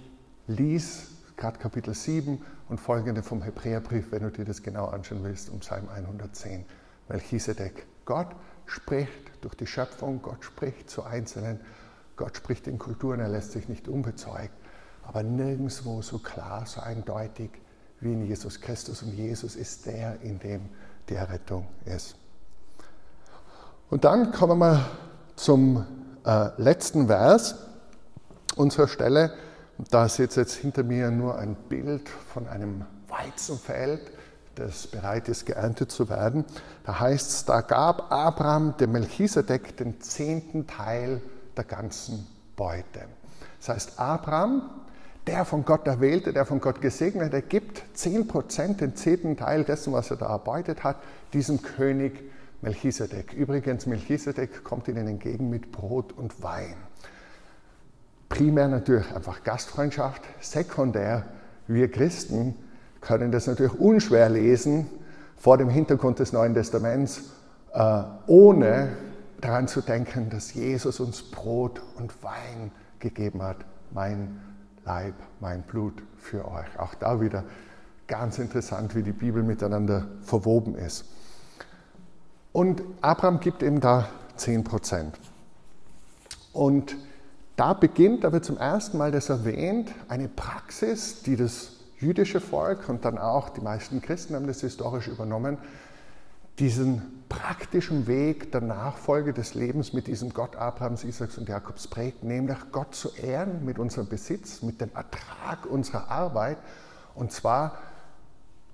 Lies 0.47 1.11
gerade 1.37 1.57
Kapitel 1.57 1.93
7 1.93 2.43
und 2.67 2.79
folgende 2.79 3.23
vom 3.23 3.43
Hebräerbrief, 3.43 4.11
wenn 4.11 4.23
du 4.23 4.31
dir 4.31 4.43
das 4.45 4.61
genau 4.61 4.87
anschauen 4.87 5.23
willst, 5.23 5.49
um 5.49 5.59
Psalm 5.59 5.87
110. 5.87 6.65
Melchisedek. 7.07 7.85
Gott 8.03 8.35
spricht 8.65 9.31
durch 9.41 9.55
die 9.55 9.67
Schöpfung, 9.67 10.21
Gott 10.21 10.43
spricht 10.43 10.89
zu 10.89 11.03
Einzelnen 11.03 11.61
Gott 12.15 12.37
spricht 12.37 12.67
in 12.67 12.79
Kulturen, 12.79 13.19
er 13.19 13.29
lässt 13.29 13.51
sich 13.51 13.67
nicht 13.67 13.87
unbezeugt, 13.87 14.53
aber 15.03 15.23
nirgendwo 15.23 16.01
so 16.01 16.19
klar, 16.19 16.65
so 16.65 16.81
eindeutig 16.81 17.49
wie 17.99 18.13
in 18.13 18.25
Jesus 18.25 18.61
Christus. 18.61 19.03
Und 19.03 19.13
Jesus 19.13 19.55
ist 19.55 19.85
der, 19.85 20.21
in 20.21 20.39
dem 20.39 20.69
die 21.09 21.15
Errettung 21.15 21.67
ist. 21.85 22.15
Und 23.89 24.03
dann 24.03 24.31
kommen 24.31 24.59
wir 24.59 24.85
zum 25.35 25.85
äh, 26.25 26.49
letzten 26.57 27.07
Vers 27.07 27.55
unserer 28.55 28.87
Stelle. 28.87 29.33
Da 29.91 30.07
sitzt 30.07 30.37
jetzt 30.37 30.55
hinter 30.55 30.83
mir 30.83 31.11
nur 31.11 31.37
ein 31.37 31.55
Bild 31.69 32.09
von 32.09 32.47
einem 32.47 32.85
Weizenfeld, 33.09 34.11
das 34.55 34.87
bereit 34.87 35.27
ist, 35.27 35.45
geerntet 35.45 35.91
zu 35.91 36.09
werden. 36.09 36.45
Da 36.85 36.99
heißt 36.99 37.29
es, 37.29 37.45
da 37.45 37.61
gab 37.61 38.11
Abraham 38.11 38.75
dem 38.77 38.93
Melchisedek 38.93 39.77
den 39.77 39.99
zehnten 40.01 40.65
Teil 40.65 41.21
der 41.57 41.65
ganzen 41.65 42.27
Beute. 42.55 43.07
Das 43.59 43.69
heißt, 43.69 43.99
Abraham, 43.99 44.69
der 45.27 45.45
von 45.45 45.65
Gott 45.65 45.87
erwählte, 45.87 46.33
der 46.33 46.45
von 46.45 46.59
Gott 46.59 46.81
gesegnete, 46.81 47.41
gibt 47.41 47.83
10%, 47.95 48.77
den 48.77 48.95
zehnten 48.95 49.37
Teil 49.37 49.63
dessen, 49.63 49.93
was 49.93 50.11
er 50.11 50.17
da 50.17 50.27
erbeutet 50.27 50.83
hat, 50.83 50.97
diesem 51.33 51.61
König 51.61 52.23
Melchisedek. 52.61 53.33
Übrigens, 53.33 53.85
Melchisedek 53.85 54.63
kommt 54.63 54.87
ihnen 54.87 55.07
entgegen 55.07 55.49
mit 55.49 55.71
Brot 55.71 56.13
und 56.13 56.41
Wein. 56.43 56.75
Primär 58.29 58.67
natürlich 58.67 59.13
einfach 59.15 59.43
Gastfreundschaft, 59.43 60.21
sekundär, 60.39 61.25
wir 61.67 61.89
Christen 61.91 62.55
können 63.01 63.31
das 63.31 63.47
natürlich 63.47 63.79
unschwer 63.79 64.29
lesen 64.29 64.87
vor 65.37 65.57
dem 65.57 65.69
Hintergrund 65.69 66.19
des 66.19 66.33
Neuen 66.33 66.53
Testaments, 66.53 67.23
äh, 67.73 68.03
ohne 68.27 68.89
daran 69.41 69.67
zu 69.67 69.81
denken, 69.81 70.29
dass 70.29 70.53
Jesus 70.53 70.99
uns 70.99 71.23
Brot 71.23 71.81
und 71.95 72.23
Wein 72.23 72.71
gegeben 72.99 73.41
hat, 73.41 73.57
mein 73.91 74.39
Leib, 74.85 75.15
mein 75.39 75.63
Blut 75.63 76.03
für 76.17 76.47
euch. 76.47 76.79
Auch 76.79 76.93
da 76.95 77.21
wieder 77.21 77.43
ganz 78.07 78.37
interessant, 78.39 78.95
wie 78.95 79.03
die 79.03 79.11
Bibel 79.11 79.43
miteinander 79.43 80.07
verwoben 80.21 80.75
ist. 80.75 81.05
Und 82.51 82.81
Abraham 83.01 83.39
gibt 83.39 83.63
ihm 83.63 83.79
da 83.79 84.07
10 84.37 84.63
Prozent. 84.63 85.19
Und 86.53 86.95
da 87.55 87.73
beginnt, 87.73 88.23
da 88.23 88.31
wird 88.31 88.45
zum 88.45 88.57
ersten 88.57 88.97
Mal 88.97 89.11
das 89.11 89.29
erwähnt, 89.29 89.91
eine 90.07 90.27
Praxis, 90.27 91.21
die 91.23 91.35
das 91.35 91.71
jüdische 91.99 92.41
Volk 92.41 92.89
und 92.89 93.05
dann 93.05 93.17
auch 93.17 93.49
die 93.49 93.61
meisten 93.61 94.01
Christen 94.01 94.35
haben 94.35 94.47
das 94.47 94.61
historisch 94.61 95.07
übernommen, 95.07 95.57
diesen 96.59 97.01
praktischen 97.27 98.07
Weg 98.07 98.51
der 98.51 98.61
Nachfolge 98.61 99.33
des 99.33 99.55
Lebens 99.55 99.93
mit 99.93 100.07
diesem 100.07 100.33
Gott 100.33 100.55
Abrahams, 100.55 101.03
Isaaks 101.03 101.37
und 101.37 101.49
Jakobs 101.49 101.87
prägt, 101.87 102.23
nämlich 102.23 102.57
Gott 102.71 102.95
zu 102.95 103.09
ehren 103.15 103.65
mit 103.65 103.79
unserem 103.79 104.07
Besitz, 104.07 104.61
mit 104.61 104.79
dem 104.79 104.91
Ertrag 104.93 105.65
unserer 105.65 106.09
Arbeit 106.09 106.57
und 107.15 107.31
zwar 107.31 107.77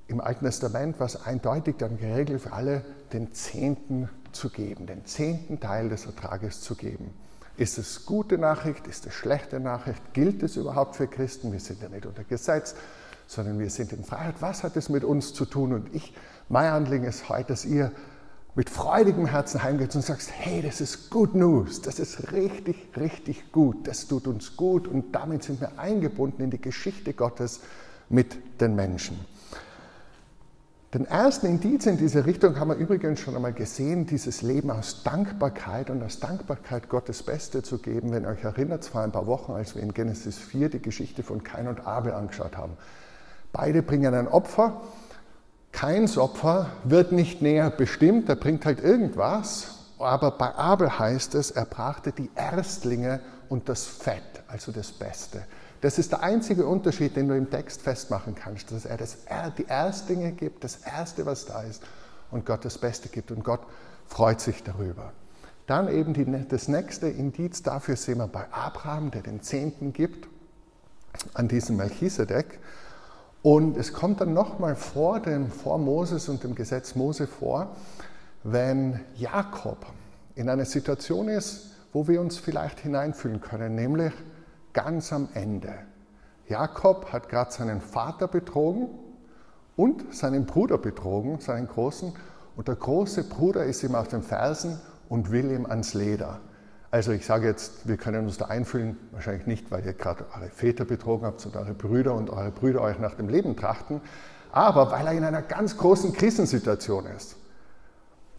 im 0.08 0.20
Alten 0.20 0.44
Testament 0.44 1.00
war 1.00 1.06
es 1.06 1.26
eindeutig 1.26 1.78
dann 1.78 1.98
geregelt 1.98 2.42
für 2.42 2.52
alle, 2.52 2.84
den 3.14 3.34
Zehnten 3.34 4.10
zu 4.34 4.50
geben, 4.50 4.86
den 4.86 5.06
zehnten 5.06 5.60
Teil 5.62 5.88
des 5.88 6.06
Ertrages 6.06 6.60
zu 6.62 6.76
geben. 6.76 7.14
Ist 7.56 7.78
es 7.78 8.06
gute 8.06 8.38
Nachricht? 8.38 8.88
Ist 8.88 9.06
es 9.06 9.14
schlechte 9.14 9.60
Nachricht? 9.60 10.02
Gilt 10.14 10.44
es 10.44 10.58
überhaupt 10.58 10.98
für 10.98 11.08
Christen? 11.08 11.54
Wir 11.54 11.60
sind 11.62 11.82
ja 11.82 11.90
nicht 11.90 12.06
unter 12.06 12.24
Gesetz, 12.26 12.76
sondern 13.28 13.60
wir 13.60 13.70
sind 13.70 13.94
in 13.94 14.04
Freiheit. 14.04 14.36
Was 14.42 14.64
hat 14.64 14.76
es 14.76 14.90
mit 14.90 15.06
uns 15.06 15.34
zu 15.34 15.46
tun? 15.46 15.72
Und 15.72 15.96
ich 15.96 16.14
mein 16.52 16.68
Anliegen 16.72 17.06
ist 17.06 17.30
heute, 17.30 17.48
dass 17.50 17.66
ihr 17.66 17.92
mit 18.56 18.70
freudigem 18.70 19.26
Herzen 19.26 19.64
heimgeht 19.64 19.96
und 19.96 20.02
sagst, 20.02 20.30
hey, 20.34 20.62
das 20.62 20.82
ist 20.82 21.10
Good 21.10 21.34
News, 21.34 21.82
das 21.82 22.00
ist 22.00 22.34
richtig, 22.34 22.90
richtig 22.98 23.54
gut, 23.54 23.88
das 23.88 24.08
tut 24.08 24.28
uns 24.28 24.58
gut 24.58 24.88
und 24.88 25.16
damit 25.16 25.44
sind 25.44 25.62
wir 25.62 25.80
eingebunden 25.80 26.44
in 26.44 26.52
die 26.52 26.60
Geschichte 26.60 27.14
Gottes 27.14 27.62
mit 28.10 28.38
den 28.60 28.76
Menschen. 28.76 29.18
Den 30.94 31.06
ersten 31.06 31.46
Indiz 31.46 31.86
in 31.86 31.98
diese 31.98 32.26
Richtung 32.26 32.60
haben 32.60 32.68
wir 32.68 32.76
übrigens 32.76 33.22
schon 33.22 33.38
einmal 33.38 33.54
gesehen, 33.54 34.06
dieses 34.06 34.42
Leben 34.42 34.72
aus 34.72 35.04
Dankbarkeit 35.04 35.90
und 35.90 36.04
aus 36.04 36.20
Dankbarkeit 36.20 36.90
Gottes 36.90 37.24
Beste 37.24 37.64
zu 37.64 37.78
geben. 37.78 38.12
Wenn 38.12 38.24
ihr 38.24 38.30
euch 38.30 38.44
erinnert, 38.44 38.84
vor 38.84 39.00
ein 39.00 39.14
paar 39.14 39.26
Wochen, 39.26 39.54
als 39.54 39.76
wir 39.76 39.82
in 39.82 39.94
Genesis 39.94 40.38
4 40.38 40.68
die 40.68 40.82
Geschichte 40.82 41.24
von 41.24 41.46
Kain 41.46 41.70
und 41.70 41.88
Abel 41.88 42.12
angeschaut 42.12 42.58
haben. 42.58 42.74
Beide 43.54 43.82
bringen 43.82 44.14
ein 44.14 44.28
Opfer 44.28 44.82
Keins 45.72 46.18
Opfer 46.18 46.72
wird 46.84 47.12
nicht 47.12 47.42
näher 47.42 47.70
bestimmt, 47.70 48.30
er 48.30 48.36
bringt 48.36 48.66
halt 48.66 48.82
irgendwas, 48.82 49.80
aber 49.98 50.32
bei 50.32 50.54
Abel 50.56 51.00
heißt 51.00 51.36
es, 51.36 51.52
er 51.52 51.66
brachte 51.66 52.12
die 52.12 52.30
Erstlinge 52.36 53.22
und 53.50 53.70
das 53.70 53.86
Fett, 53.86 54.44
also 54.48 54.72
das 54.72 54.92
Beste. 54.92 55.44
Das 55.82 55.98
ist 55.98 56.12
der 56.12 56.22
einzige 56.22 56.68
Unterschied, 56.68 57.16
den 57.16 57.28
du 57.28 57.36
im 57.36 57.50
Text 57.50 57.82
festmachen 57.82 58.36
kannst, 58.36 58.72
dass 58.72 58.86
er 58.86 58.98
das, 58.98 59.18
die 59.58 59.66
Erstlinge 59.66 60.32
gibt, 60.32 60.64
das 60.64 60.78
Erste, 60.78 61.26
was 61.26 61.46
da 61.46 61.64
ist, 61.64 61.82
und 62.30 62.46
Gott 62.46 62.64
das 62.64 62.78
Beste 62.78 63.10
gibt. 63.10 63.32
Und 63.32 63.44
Gott 63.44 63.62
freut 64.08 64.40
sich 64.40 64.64
darüber. 64.64 65.12
Dann 65.68 65.88
eben 65.90 66.14
die, 66.14 66.26
das 66.48 66.68
nächste 66.68 67.08
Indiz 67.08 67.64
dafür 67.64 67.96
sehen 67.96 68.20
wir 68.20 68.28
bei 68.28 68.46
Abraham, 68.52 69.12
der 69.12 69.22
den 69.22 69.42
Zehnten 69.42 69.92
gibt 69.92 70.28
an 71.34 71.48
diesem 71.48 71.78
Melchisedek. 71.78 72.60
Und 73.44 73.76
es 73.78 73.92
kommt 73.92 74.22
dann 74.22 74.34
nochmal 74.34 74.76
vor, 74.76 75.20
dem, 75.20 75.50
vor 75.50 75.78
Moses 75.78 76.30
und 76.30 76.44
dem 76.44 76.54
Gesetz 76.54 76.96
Mose 76.96 77.26
vor, 77.26 77.76
wenn 78.44 79.00
Jakob 79.16 79.86
in 80.36 80.50
einer 80.50 80.66
Situation 80.66 81.28
ist, 81.28 81.72
wo 81.94 82.08
wir 82.08 82.22
uns 82.22 82.38
vielleicht 82.38 82.80
hineinfühlen 82.80 83.42
können, 83.42 83.76
nämlich 83.76 84.14
ganz 84.74 85.12
am 85.12 85.30
Ende. 85.34 85.74
Jakob 86.48 87.12
hat 87.12 87.30
gerade 87.30 87.52
seinen 87.52 87.82
Vater 87.82 88.28
betrogen 88.28 88.90
und 89.76 90.14
seinen 90.14 90.46
Bruder 90.46 90.78
betrogen, 90.78 91.40
seinen 91.40 91.68
Großen, 91.68 92.14
und 92.56 92.68
der 92.68 92.76
große 92.76 93.24
Bruder 93.24 93.64
ist 93.64 93.82
ihm 93.82 93.96
auf 93.96 94.10
den 94.10 94.22
Fersen 94.22 94.80
und 95.10 95.32
will 95.32 95.52
ihm 95.52 95.66
ans 95.66 95.94
Leder. 95.94 96.42
Also 96.92 97.14
ich 97.14 97.26
sage 97.26 97.48
jetzt, 97.48 97.88
wir 97.88 97.96
können 97.96 98.26
uns 98.26 98.38
da 98.38 98.46
einfühlen, 98.46 98.98
wahrscheinlich 99.12 99.48
nicht, 99.48 99.72
weil 99.72 99.86
ihr 99.86 99.94
gerade 99.94 100.26
eure 100.36 100.50
Väter 100.50 100.84
betrogen 100.84 101.26
habt 101.26 101.46
und 101.46 101.56
eure 101.56 101.74
Brüder 101.74 102.14
und 102.14 102.30
eure 102.30 102.52
Brüder 102.52 102.82
euch 102.82 103.00
nach 103.00 103.16
dem 103.16 103.30
Leben 103.30 103.56
trachten, 103.56 104.02
aber 104.52 104.92
weil 104.92 105.08
er 105.08 105.14
in 105.14 105.24
einer 105.24 105.42
ganz 105.42 105.78
großen 105.78 106.12
Krisensituation 106.12 107.06
ist. 107.06 107.38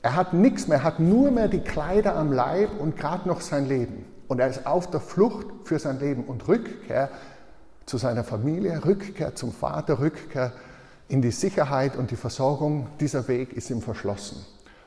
Er 0.03 0.17
hat 0.17 0.35
nichts 0.35 0.69
mehr, 0.69 0.79
er 0.79 0.85
hat 0.85 1.01
nur 1.01 1.31
mehr 1.31 1.49
die 1.49 1.61
Kleider 1.61 2.15
am 2.15 2.31
Leib 2.31 2.79
und 2.79 2.99
gerade 2.99 3.27
noch 3.27 3.41
sein 3.41 3.67
Leben. 3.67 4.05
Und 4.29 4.39
er 4.39 4.49
ist 4.49 4.67
auf 4.67 4.91
der 4.91 5.01
Flucht 5.01 5.47
für 5.65 5.79
sein 5.79 5.99
Leben 5.99 6.25
und 6.25 6.47
Rückkehr 6.47 7.09
zu 7.87 7.97
seiner 7.97 8.25
Familie, 8.25 8.85
Rückkehr 8.85 9.35
zum 9.35 9.53
Vater, 9.53 9.99
Rückkehr 9.99 10.53
in 11.09 11.23
die 11.23 11.31
Sicherheit 11.31 11.97
und 11.97 12.11
die 12.11 12.17
Versorgung. 12.17 12.89
Dieser 13.01 13.29
Weg 13.29 13.55
ist 13.55 13.71
ihm 13.71 13.81
verschlossen. 13.81 14.45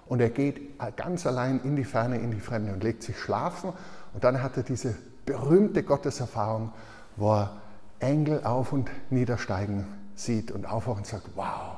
Und 0.08 0.22
er 0.22 0.30
geht 0.30 0.80
ganz 0.96 1.26
allein 1.26 1.60
in 1.64 1.76
die 1.76 1.84
Ferne, 1.84 2.18
in 2.18 2.32
die 2.32 2.40
Fremde 2.40 2.74
und 2.74 2.84
legt 2.84 3.04
sich 3.04 3.18
schlafen. 3.18 3.74
Und 4.14 4.24
dann 4.24 4.42
hat 4.42 4.58
er 4.58 4.64
diese 4.64 4.96
berühmte 5.26 5.84
Gotteserfahrung, 5.84 6.72
wo 7.16 7.34
er 7.34 7.52
Engel 8.00 8.44
auf 8.44 8.72
und 8.72 8.90
niedersteigen 9.10 9.88
sieht 10.16 10.52
und 10.52 10.66
aufwacht 10.66 10.98
und 10.98 11.08
sagt, 11.08 11.30
wow, 11.36 11.78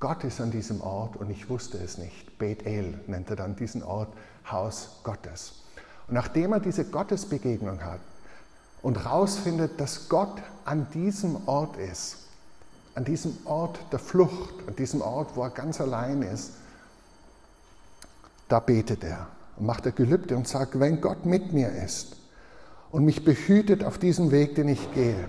Gott 0.00 0.24
ist 0.24 0.40
an 0.40 0.50
diesem 0.50 0.80
Ort 0.80 1.16
und 1.16 1.30
ich 1.30 1.48
wusste 1.48 1.78
es 1.78 1.98
nicht. 1.98 2.38
Bethel 2.38 3.00
nennt 3.06 3.30
er 3.30 3.36
dann 3.36 3.54
diesen 3.54 3.82
Ort 3.82 4.12
Haus 4.50 5.00
Gottes. 5.04 5.62
Und 6.08 6.14
nachdem 6.14 6.52
er 6.52 6.60
diese 6.60 6.84
Gottesbegegnung 6.84 7.84
hat, 7.84 8.00
und 8.82 9.06
rausfindet, 9.06 9.80
dass 9.80 10.08
Gott 10.08 10.42
an 10.64 10.88
diesem 10.92 11.48
Ort 11.48 11.76
ist, 11.76 12.16
an 12.94 13.04
diesem 13.04 13.38
Ort 13.44 13.78
der 13.92 13.98
Flucht, 13.98 14.54
an 14.66 14.76
diesem 14.76 15.00
Ort, 15.00 15.36
wo 15.36 15.42
er 15.42 15.50
ganz 15.50 15.80
allein 15.80 16.22
ist, 16.22 16.52
da 18.52 18.60
betet 18.60 19.02
er 19.02 19.28
und 19.56 19.66
macht 19.66 19.86
er 19.86 19.92
Gelübde 19.92 20.36
und 20.36 20.46
sagt, 20.46 20.78
wenn 20.78 21.00
Gott 21.00 21.24
mit 21.24 21.52
mir 21.52 21.70
ist 21.70 22.16
und 22.90 23.04
mich 23.04 23.24
behütet 23.24 23.82
auf 23.82 23.96
diesem 23.98 24.30
Weg, 24.30 24.54
den 24.54 24.68
ich 24.68 24.92
gehe, 24.92 25.24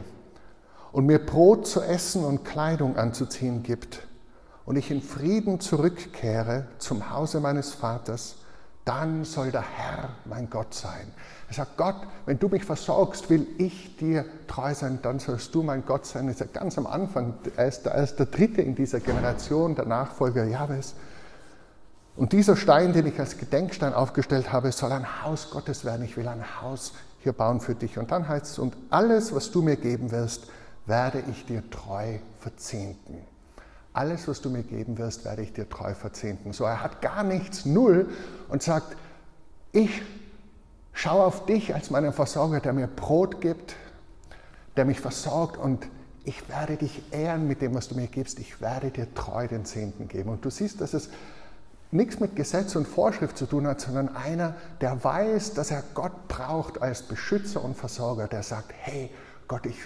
und 0.92 1.06
mir 1.06 1.20
Brot 1.20 1.66
zu 1.66 1.82
essen 1.82 2.26
und 2.26 2.44
Kleidung 2.44 2.98
anzuziehen 2.98 3.64
gibt, 3.64 4.08
und 4.66 4.78
ich 4.78 4.92
in 4.92 5.02
Frieden 5.02 5.60
zurückkehre 5.60 6.68
zum 6.78 7.12
Hause 7.12 7.40
meines 7.42 7.74
Vaters, 7.74 8.36
dann 8.86 9.24
soll 9.24 9.52
der 9.52 9.62
Herr 9.62 10.10
mein 10.26 10.50
Gott 10.50 10.74
sein. 10.74 11.14
Er 11.48 11.54
sagt, 11.54 11.78
Gott, 11.78 11.96
wenn 12.26 12.40
du 12.40 12.50
mich 12.50 12.66
versorgst, 12.66 13.30
will 13.30 13.48
ich 13.58 13.96
dir 13.98 14.26
treu 14.48 14.74
sein, 14.74 15.00
dann 15.02 15.20
sollst 15.20 15.56
du 15.56 15.64
mein 15.64 15.86
Gott 15.86 16.06
sein. 16.06 16.28
Ist 16.28 16.42
ja 16.42 16.46
ganz 16.52 16.78
am 16.78 16.88
Anfang, 16.88 17.36
er 17.56 17.68
ist, 17.68 17.86
er 17.86 18.04
ist 18.04 18.18
der 18.18 18.26
Dritte 18.26 18.62
in 18.62 18.76
dieser 18.76 19.00
Generation, 19.00 19.76
der 19.76 19.86
Nachfolger 19.86 20.46
Jahwes. 20.46 20.96
Und 22.16 22.32
dieser 22.32 22.56
Stein, 22.56 22.94
den 22.94 23.08
ich 23.08 23.20
als 23.20 23.38
Gedenkstein 23.38 23.94
aufgestellt 23.94 24.52
habe, 24.52 24.72
soll 24.72 24.92
ein 24.92 25.24
Haus 25.24 25.50
Gottes 25.50 25.84
werden. 25.84 26.06
Ich 26.06 26.16
will 26.16 26.28
ein 26.28 26.62
Haus 26.62 26.94
hier 27.20 27.34
bauen 27.34 27.60
für 27.60 27.74
dich. 27.74 27.98
Und 27.98 28.12
dann 28.12 28.28
heißt 28.28 28.46
es, 28.46 28.60
und 28.60 28.76
alles, 28.90 29.34
was 29.34 29.52
du 29.52 29.62
mir 29.62 29.78
geben 29.78 30.12
wirst, 30.12 30.48
werde 30.86 31.24
ich 31.32 31.46
dir 31.46 31.68
treu 31.72 32.20
verzehnten. 32.40 33.18
Alles, 33.94 34.28
was 34.28 34.42
du 34.42 34.50
mir 34.50 34.64
geben 34.64 34.98
wirst, 34.98 35.24
werde 35.26 35.42
ich 35.42 35.54
dir 35.54 35.70
treu 35.70 35.94
verzehnten. 35.94 36.52
So, 36.54 36.66
er 36.66 36.84
hat 36.84 37.02
gar 37.02 37.24
nichts, 37.24 37.66
null 37.66 38.10
und 38.50 38.62
sagt, 38.62 38.96
ich 39.72 40.02
schaue 40.94 41.24
auf 41.24 41.46
dich 41.46 41.74
als 41.74 41.90
meinen 41.90 42.14
Versorger, 42.14 42.60
der 42.60 42.74
mir 42.74 42.88
Brot 42.88 43.42
gibt, 43.42 43.76
der 44.76 44.86
mich 44.86 45.00
versorgt 45.00 45.58
und 45.58 45.88
ich 46.26 46.48
werde 46.48 46.78
dich 46.78 47.04
ehren 47.12 47.48
mit 47.48 47.62
dem, 47.62 47.76
was 47.76 47.88
du 47.88 47.96
mir 47.96 48.08
gibst. 48.08 48.40
Ich 48.40 48.62
werde 48.62 48.92
dir 48.92 49.14
treu 49.14 49.48
den 49.48 49.66
Zehnten 49.66 50.08
geben. 50.08 50.30
Und 50.30 50.46
du 50.46 50.50
siehst, 50.50 50.80
dass 50.80 50.94
es 50.94 51.10
nichts 51.94 52.20
mit 52.20 52.36
Gesetz 52.36 52.76
und 52.76 52.88
Vorschrift 52.88 53.38
zu 53.38 53.46
tun 53.46 53.68
hat, 53.68 53.82
sondern 53.82 54.16
einer, 54.16 54.56
der 54.82 55.04
weiß, 55.04 55.54
dass 55.54 55.72
er 55.72 55.84
Gott 55.94 56.28
braucht 56.28 56.82
als 56.82 57.04
Beschützer 57.04 57.64
und 57.64 57.76
Versorger, 57.76 58.28
der 58.28 58.44
sagt, 58.44 58.74
hey 58.76 59.10
Gott, 59.48 59.66
ich 59.66 59.78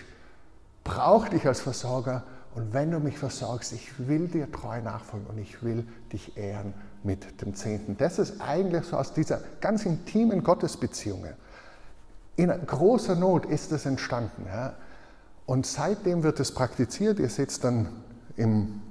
brauche 0.84 1.30
dich 1.30 1.46
als 1.46 1.60
Versorger 1.60 2.24
und 2.56 2.74
wenn 2.74 2.90
du 2.90 3.00
mich 3.00 3.20
versorgst, 3.20 3.74
ich 3.74 4.08
will 4.08 4.28
dir 4.28 4.52
treu 4.52 4.82
nachfolgen 4.82 5.28
und 5.28 5.38
ich 5.38 5.62
will 5.62 5.88
dich 6.12 6.38
ehren 6.38 6.74
mit 7.04 7.42
dem 7.42 7.54
Zehnten. 7.54 7.98
Das 7.98 8.18
ist 8.18 8.42
eigentlich 8.42 8.86
so 8.86 8.98
aus 8.98 9.14
dieser 9.14 9.42
ganz 9.62 9.86
intimen 9.86 10.44
Gottesbeziehung. 10.44 11.26
In 12.36 12.50
großer 12.66 13.16
Not 13.16 13.46
ist 13.46 13.72
das 13.72 13.86
entstanden. 13.86 14.46
Ja. 14.48 14.74
Und 15.46 15.66
seitdem 15.66 16.24
wird 16.24 16.40
es 16.40 16.52
praktiziert. 16.52 17.20
Ihr 17.20 17.30
seht 17.30 17.50
es 17.50 17.60
dann 17.60 17.90
im 18.36 18.82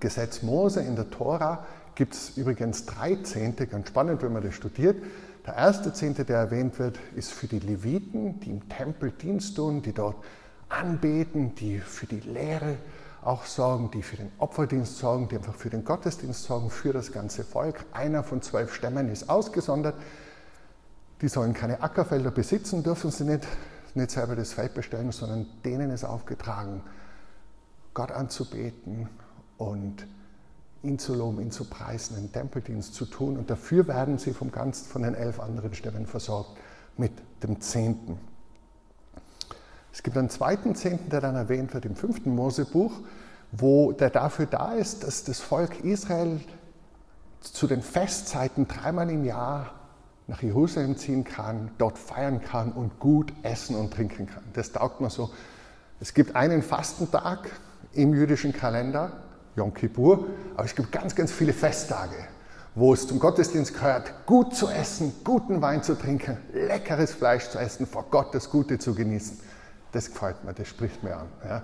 Gesetz 0.00 0.42
Mose, 0.42 0.80
in 0.80 0.96
der 0.96 1.10
Tora, 1.10 1.64
gibt 1.96 2.14
es 2.14 2.36
übrigens 2.36 2.86
drei 2.86 3.16
Zehnte, 3.16 3.66
ganz 3.66 3.88
spannend, 3.88 4.22
wenn 4.22 4.32
man 4.32 4.44
das 4.44 4.54
studiert. 4.54 5.02
Der 5.46 5.54
erste 5.54 5.92
Zehnte, 5.92 6.24
der 6.24 6.38
erwähnt 6.38 6.78
wird, 6.78 6.98
ist 7.16 7.32
für 7.32 7.46
die 7.46 7.58
Leviten, 7.58 8.38
die 8.40 8.50
im 8.50 8.68
Tempel 8.68 9.10
Dienst 9.10 9.56
tun, 9.56 9.82
die 9.82 9.92
dort 9.92 10.16
anbeten, 10.68 11.54
die 11.54 11.80
für 11.80 12.06
die 12.06 12.20
Lehre 12.20 12.76
auch 13.22 13.44
sorgen, 13.44 13.90
die 13.90 14.02
für 14.02 14.16
den 14.16 14.30
Opferdienst 14.38 14.98
sorgen, 14.98 15.28
die 15.28 15.36
einfach 15.36 15.54
für 15.54 15.70
den 15.70 15.84
Gottesdienst 15.84 16.44
sorgen, 16.44 16.70
für 16.70 16.92
das 16.92 17.10
ganze 17.12 17.44
Volk. 17.44 17.84
Einer 17.92 18.22
von 18.22 18.42
zwölf 18.42 18.74
Stämmen 18.74 19.10
ist 19.10 19.28
ausgesondert. 19.28 19.94
Die 21.22 21.28
sollen 21.28 21.54
keine 21.54 21.82
Ackerfelder 21.82 22.30
besitzen, 22.30 22.82
dürfen 22.82 23.10
sie 23.10 23.24
nicht, 23.24 23.46
nicht 23.94 24.10
selber 24.10 24.36
das 24.36 24.52
Feld 24.52 24.74
bestellen, 24.74 25.12
sondern 25.12 25.46
denen 25.64 25.90
ist 25.90 26.04
aufgetragen, 26.04 26.82
Gott 27.94 28.12
anzubeten 28.12 29.08
und 29.56 30.06
ihn 30.86 30.98
zu 30.98 31.14
loben, 31.14 31.40
ihn 31.40 31.50
zu 31.50 31.64
preisen, 31.64 32.16
den 32.16 32.32
Tempeldienst 32.32 32.94
zu 32.94 33.06
tun. 33.06 33.36
Und 33.36 33.50
dafür 33.50 33.86
werden 33.88 34.18
sie 34.18 34.32
vom 34.32 34.50
ganz, 34.50 34.82
von 34.86 35.02
den 35.02 35.14
elf 35.14 35.40
anderen 35.40 35.74
Stämmen 35.74 36.06
versorgt 36.06 36.50
mit 36.96 37.12
dem 37.42 37.60
Zehnten. 37.60 38.18
Es 39.92 40.02
gibt 40.02 40.16
einen 40.16 40.30
zweiten 40.30 40.74
Zehnten, 40.74 41.08
der 41.10 41.20
dann 41.20 41.36
erwähnt 41.36 41.72
wird 41.72 41.86
im 41.86 41.96
fünften 41.96 42.34
Mosebuch, 42.34 42.92
wo 43.52 43.92
der 43.92 44.10
dafür 44.10 44.46
da 44.46 44.74
ist, 44.74 45.04
dass 45.04 45.24
das 45.24 45.40
Volk 45.40 45.84
Israel 45.84 46.40
zu 47.40 47.66
den 47.66 47.82
Festzeiten 47.82 48.68
dreimal 48.68 49.08
im 49.10 49.24
Jahr 49.24 49.72
nach 50.26 50.42
Jerusalem 50.42 50.96
ziehen 50.96 51.24
kann, 51.24 51.70
dort 51.78 51.98
feiern 51.98 52.42
kann 52.42 52.72
und 52.72 52.98
gut 52.98 53.32
essen 53.42 53.76
und 53.76 53.92
trinken 53.92 54.26
kann. 54.26 54.42
Das 54.54 54.72
taugt 54.72 55.00
mir 55.00 55.10
so. 55.10 55.30
Es 56.00 56.14
gibt 56.14 56.34
einen 56.34 56.62
Fastentag 56.62 57.48
im 57.92 58.12
jüdischen 58.12 58.52
Kalender, 58.52 59.12
Yom 59.56 59.72
Kippur, 59.72 60.26
aber 60.54 60.64
es 60.64 60.74
gibt 60.74 60.92
ganz, 60.92 61.14
ganz 61.14 61.32
viele 61.32 61.52
Festtage, 61.52 62.16
wo 62.74 62.92
es 62.92 63.06
zum 63.06 63.18
Gottesdienst 63.18 63.74
gehört, 63.74 64.12
gut 64.26 64.54
zu 64.54 64.68
essen, 64.68 65.12
guten 65.24 65.62
Wein 65.62 65.82
zu 65.82 65.94
trinken, 65.94 66.36
leckeres 66.52 67.12
Fleisch 67.12 67.48
zu 67.48 67.58
essen, 67.58 67.86
vor 67.86 68.06
Gott 68.10 68.34
das 68.34 68.50
Gute 68.50 68.78
zu 68.78 68.94
genießen. 68.94 69.40
Das 69.92 70.12
gefällt 70.12 70.44
mir, 70.44 70.52
das 70.52 70.68
spricht 70.68 71.02
mir 71.02 71.16
an. 71.16 71.26
Ja. 71.44 71.62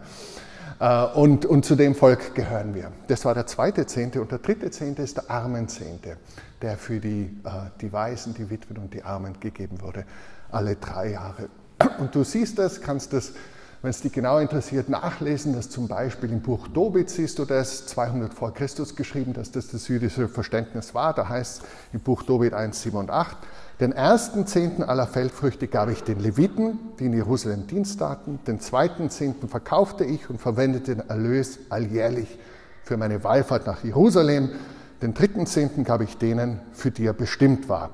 Äh, 0.80 1.12
und, 1.14 1.44
und 1.44 1.64
zu 1.64 1.76
dem 1.76 1.94
Volk 1.94 2.34
gehören 2.34 2.74
wir. 2.74 2.92
Das 3.08 3.24
war 3.24 3.34
der 3.34 3.46
zweite 3.46 3.86
Zehnte 3.86 4.20
und 4.22 4.30
der 4.30 4.38
dritte 4.38 4.70
Zehnte 4.70 5.02
ist 5.02 5.16
der 5.16 5.30
Armenzehnte, 5.30 6.16
der 6.62 6.78
für 6.78 6.98
die, 6.98 7.36
äh, 7.44 7.50
die 7.80 7.92
Waisen, 7.92 8.34
die 8.34 8.48
Witwen 8.48 8.78
und 8.78 8.94
die 8.94 9.02
Armen 9.02 9.38
gegeben 9.38 9.80
wurde, 9.82 10.04
alle 10.50 10.76
drei 10.76 11.10
Jahre. 11.10 11.48
Und 11.98 12.14
du 12.14 12.24
siehst 12.24 12.58
das, 12.58 12.80
kannst 12.80 13.12
das, 13.12 13.32
wenn 13.82 13.90
es 13.90 14.00
dich 14.00 14.12
genau 14.12 14.38
interessiert, 14.38 14.88
nachlesen, 14.88 15.54
dass 15.54 15.68
zum 15.68 15.88
Beispiel 15.88 16.30
im 16.30 16.40
Buch 16.40 16.68
Tobit 16.68 17.10
siehst 17.10 17.40
du 17.40 17.44
das, 17.44 17.86
200 17.86 18.32
vor 18.32 18.54
Christus 18.54 18.94
geschrieben, 18.94 19.32
dass 19.32 19.50
das 19.50 19.68
das 19.68 19.88
jüdische 19.88 20.28
Verständnis 20.28 20.94
war. 20.94 21.12
Da 21.14 21.28
heißt 21.28 21.62
es 21.62 21.68
im 21.92 21.98
Buch 21.98 22.22
Tobit 22.22 22.54
1, 22.54 22.80
7 22.80 22.96
und 22.96 23.10
8, 23.10 23.36
den 23.80 23.90
ersten 23.90 24.46
Zehnten 24.46 24.84
aller 24.84 25.08
Feldfrüchte 25.08 25.66
gab 25.66 25.88
ich 25.88 26.04
den 26.04 26.20
Leviten, 26.20 26.78
die 27.00 27.06
in 27.06 27.12
Jerusalem 27.14 27.66
Dienst 27.66 27.98
taten. 27.98 28.38
Den 28.46 28.60
zweiten 28.60 29.10
Zehnten 29.10 29.48
verkaufte 29.48 30.04
ich 30.04 30.30
und 30.30 30.40
verwendete 30.40 30.94
den 30.94 31.08
Erlös 31.08 31.58
alljährlich 31.68 32.38
für 32.84 32.96
meine 32.96 33.24
Wallfahrt 33.24 33.66
nach 33.66 33.82
Jerusalem. 33.82 34.50
Den 35.02 35.14
dritten 35.14 35.46
Zehnten 35.46 35.82
gab 35.82 36.02
ich 36.02 36.16
denen, 36.16 36.60
für 36.72 36.92
die 36.92 37.04
er 37.04 37.14
bestimmt 37.14 37.68
war. 37.68 37.90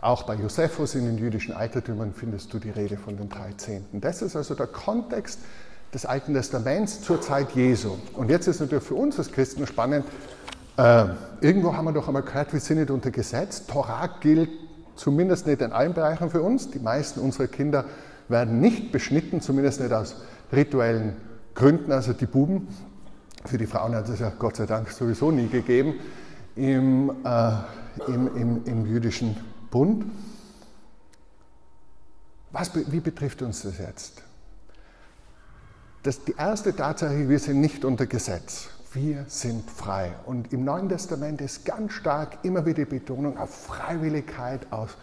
Auch 0.00 0.24
bei 0.24 0.34
Josephus 0.34 0.94
in 0.94 1.06
den 1.06 1.18
jüdischen 1.18 1.54
Altertümern 1.54 2.12
findest 2.14 2.52
du 2.52 2.58
die 2.58 2.70
Rede 2.70 2.96
von 2.96 3.16
den 3.16 3.28
drei 3.28 3.52
Zehnten. 3.56 4.00
Das 4.00 4.22
ist 4.22 4.36
also 4.36 4.54
der 4.54 4.66
Kontext 4.66 5.40
des 5.94 6.04
Alten 6.04 6.34
Testaments 6.34 7.00
zur 7.00 7.20
Zeit 7.20 7.52
Jesu. 7.52 7.96
Und 8.14 8.30
jetzt 8.30 8.46
ist 8.46 8.60
natürlich 8.60 8.84
für 8.84 8.94
uns 8.94 9.18
als 9.18 9.32
Christen 9.32 9.66
spannend, 9.66 10.04
äh, 10.76 11.06
irgendwo 11.40 11.74
haben 11.74 11.86
wir 11.86 11.92
doch 11.92 12.06
einmal 12.06 12.22
gehört, 12.22 12.52
wir 12.52 12.60
sind 12.60 12.78
nicht 12.78 12.90
unter 12.90 13.10
Gesetz. 13.10 13.64
Torah 13.66 14.08
gilt 14.20 14.50
Zumindest 14.96 15.46
nicht 15.46 15.60
in 15.60 15.72
allen 15.72 15.92
Bereichen 15.92 16.30
für 16.30 16.42
uns. 16.42 16.70
Die 16.70 16.78
meisten 16.78 17.20
unserer 17.20 17.46
Kinder 17.46 17.84
werden 18.28 18.60
nicht 18.60 18.90
beschnitten, 18.90 19.40
zumindest 19.40 19.80
nicht 19.80 19.92
aus 19.92 20.16
rituellen 20.52 21.16
Gründen, 21.54 21.92
also 21.92 22.12
die 22.14 22.26
Buben. 22.26 22.68
Für 23.44 23.58
die 23.58 23.66
Frauen 23.66 23.94
hat 23.94 24.08
es 24.08 24.18
ja 24.18 24.32
Gott 24.36 24.56
sei 24.56 24.66
Dank 24.66 24.90
sowieso 24.90 25.30
nie 25.30 25.48
gegeben 25.48 25.94
im, 26.56 27.12
äh, 27.24 27.50
im, 28.08 28.34
im, 28.34 28.64
im, 28.64 28.86
jüdischen 28.86 29.36
Bund. 29.70 30.04
Was, 32.52 32.70
wie 32.74 33.00
betrifft 33.00 33.42
uns 33.42 33.62
das 33.62 33.78
jetzt? 33.78 34.22
Das, 36.02 36.24
die 36.24 36.34
erste 36.36 36.74
Tatsache, 36.74 37.28
wir 37.28 37.38
sind 37.38 37.60
nicht 37.60 37.84
unter 37.84 38.06
Gesetz 38.06 38.68
wir 38.96 39.26
sind 39.28 39.70
frei. 39.70 40.14
Und 40.24 40.52
im 40.52 40.64
Neuen 40.64 40.88
Testament 40.88 41.40
ist 41.40 41.64
ganz 41.64 41.92
stark 41.92 42.38
immer 42.42 42.64
wieder 42.64 42.84
die 42.84 42.90
Betonung 42.98 43.36
auf 43.36 43.50
Freiwilligkeit, 43.50 44.66
auf 44.72 44.96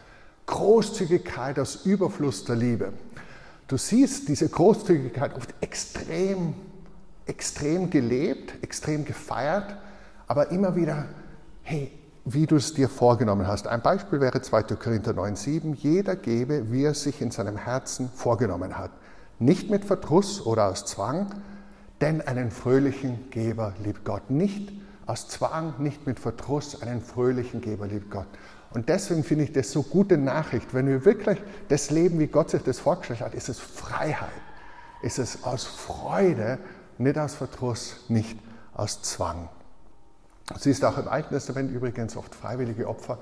Großzügigkeit, 0.48 1.60
aus 1.60 1.86
Überfluss 1.86 2.44
der 2.44 2.56
Liebe. 2.56 2.92
Du 3.68 3.78
siehst 3.78 4.28
diese 4.28 4.50
Großzügigkeit 4.50 5.36
oft 5.36 5.54
extrem, 5.62 6.56
extrem 7.28 7.90
gelebt, 7.90 8.56
extrem 8.62 9.06
gefeiert, 9.06 9.78
aber 10.28 10.50
immer 10.50 10.76
wieder, 10.76 11.06
hey, 11.62 11.92
wie 12.26 12.46
du 12.46 12.56
es 12.56 12.74
dir 12.74 12.88
vorgenommen 12.88 13.48
hast. 13.48 13.68
Ein 13.68 13.82
Beispiel 13.82 14.22
wäre 14.22 14.42
2. 14.42 14.64
Korinther 14.64 15.12
9,7. 15.12 15.76
Jeder 15.76 16.16
gebe, 16.16 16.72
wie 16.72 16.84
er 16.84 16.94
sich 16.94 17.22
in 17.22 17.32
seinem 17.32 17.58
Herzen 17.58 18.10
vorgenommen 18.10 18.78
hat. 18.78 18.92
Nicht 19.40 19.70
mit 19.70 19.84
Verdruss 19.84 20.46
oder 20.46 20.70
aus 20.70 20.86
Zwang, 20.86 21.28
denn 22.00 22.22
einen 22.22 22.52
fröhlichen 22.52 23.30
Geber 23.30 23.74
liebt 23.84 24.06
Gott. 24.06 24.30
Nicht 24.30 24.72
aus 25.06 25.28
Zwang, 25.28 25.74
nicht 25.80 26.08
mit 26.08 26.20
Verdruss, 26.20 26.82
einen 26.82 27.02
fröhlichen 27.02 27.60
Geber 27.60 27.88
liebt 27.88 28.10
Gott. 28.10 28.28
Und 28.74 28.90
deswegen 28.90 29.24
finde 29.24 29.44
ich 29.44 29.52
das 29.52 29.72
so 29.72 29.84
gute 29.84 30.18
Nachricht. 30.18 30.74
Wenn 30.74 30.88
wir 30.88 31.06
wirklich 31.06 31.40
das 31.68 31.92
leben, 31.92 32.20
wie 32.20 32.28
Gott 32.28 32.50
sich 32.50 32.64
das 32.64 32.80
vorgestellt 32.80 33.22
hat, 33.22 33.34
ist 33.34 33.50
es 33.50 33.60
Freiheit. 33.60 34.30
Ist 35.02 35.20
es 35.20 35.44
aus 35.44 35.66
Freude, 35.66 36.58
nicht 36.98 37.18
aus 37.18 37.36
Verdruss, 37.36 38.06
nicht 38.08 38.40
aus 38.74 39.02
Zwang. 39.02 39.50
Sie 40.60 40.72
ist 40.72 40.84
auch 40.86 40.98
im 40.98 41.08
Alten 41.08 41.34
Testament 41.34 41.72
übrigens 41.72 42.16
oft 42.16 42.34
freiwillige 42.36 42.88
Opfer 42.88 43.18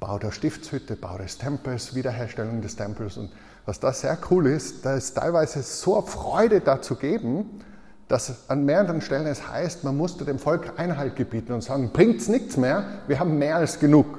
Bau 0.00 0.18
der 0.18 0.30
Stiftshütte, 0.30 0.94
Bau 0.96 1.18
des 1.18 1.38
Tempels, 1.38 1.94
Wiederherstellung 1.94 2.62
des 2.62 2.76
Tempels. 2.76 3.16
Und 3.16 3.30
was 3.66 3.80
da 3.80 3.92
sehr 3.92 4.16
cool 4.30 4.46
ist, 4.46 4.86
da 4.86 4.94
ist 4.94 5.14
teilweise 5.14 5.62
so 5.62 6.00
Freude 6.02 6.60
dazu 6.60 6.94
geben, 6.94 7.62
dass 8.06 8.48
an 8.48 8.64
mehreren 8.64 9.00
Stellen 9.00 9.26
es 9.26 9.48
heißt, 9.48 9.84
man 9.84 9.96
musste 9.96 10.24
dem 10.24 10.38
Volk 10.38 10.78
Einhalt 10.78 11.16
gebieten 11.16 11.52
und 11.52 11.62
sagen, 11.62 11.90
bringt's 11.92 12.28
nichts 12.28 12.56
mehr, 12.56 12.84
wir 13.06 13.18
haben 13.18 13.38
mehr 13.38 13.56
als 13.56 13.80
genug. 13.80 14.18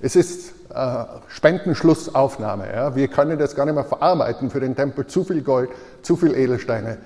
Es 0.00 0.16
ist 0.16 0.52
äh, 0.74 1.04
Spendenschlussaufnahme. 1.28 2.72
Ja? 2.72 2.96
Wir 2.96 3.08
können 3.08 3.38
das 3.38 3.54
gar 3.54 3.64
nicht 3.64 3.74
mehr 3.74 3.84
verarbeiten 3.84 4.50
für 4.50 4.58
den 4.58 4.74
Tempel. 4.74 5.06
Zu 5.06 5.22
viel 5.22 5.42
Gold, 5.42 5.70
zu 6.02 6.16
viel 6.16 6.34
Edelsteine, 6.34 6.98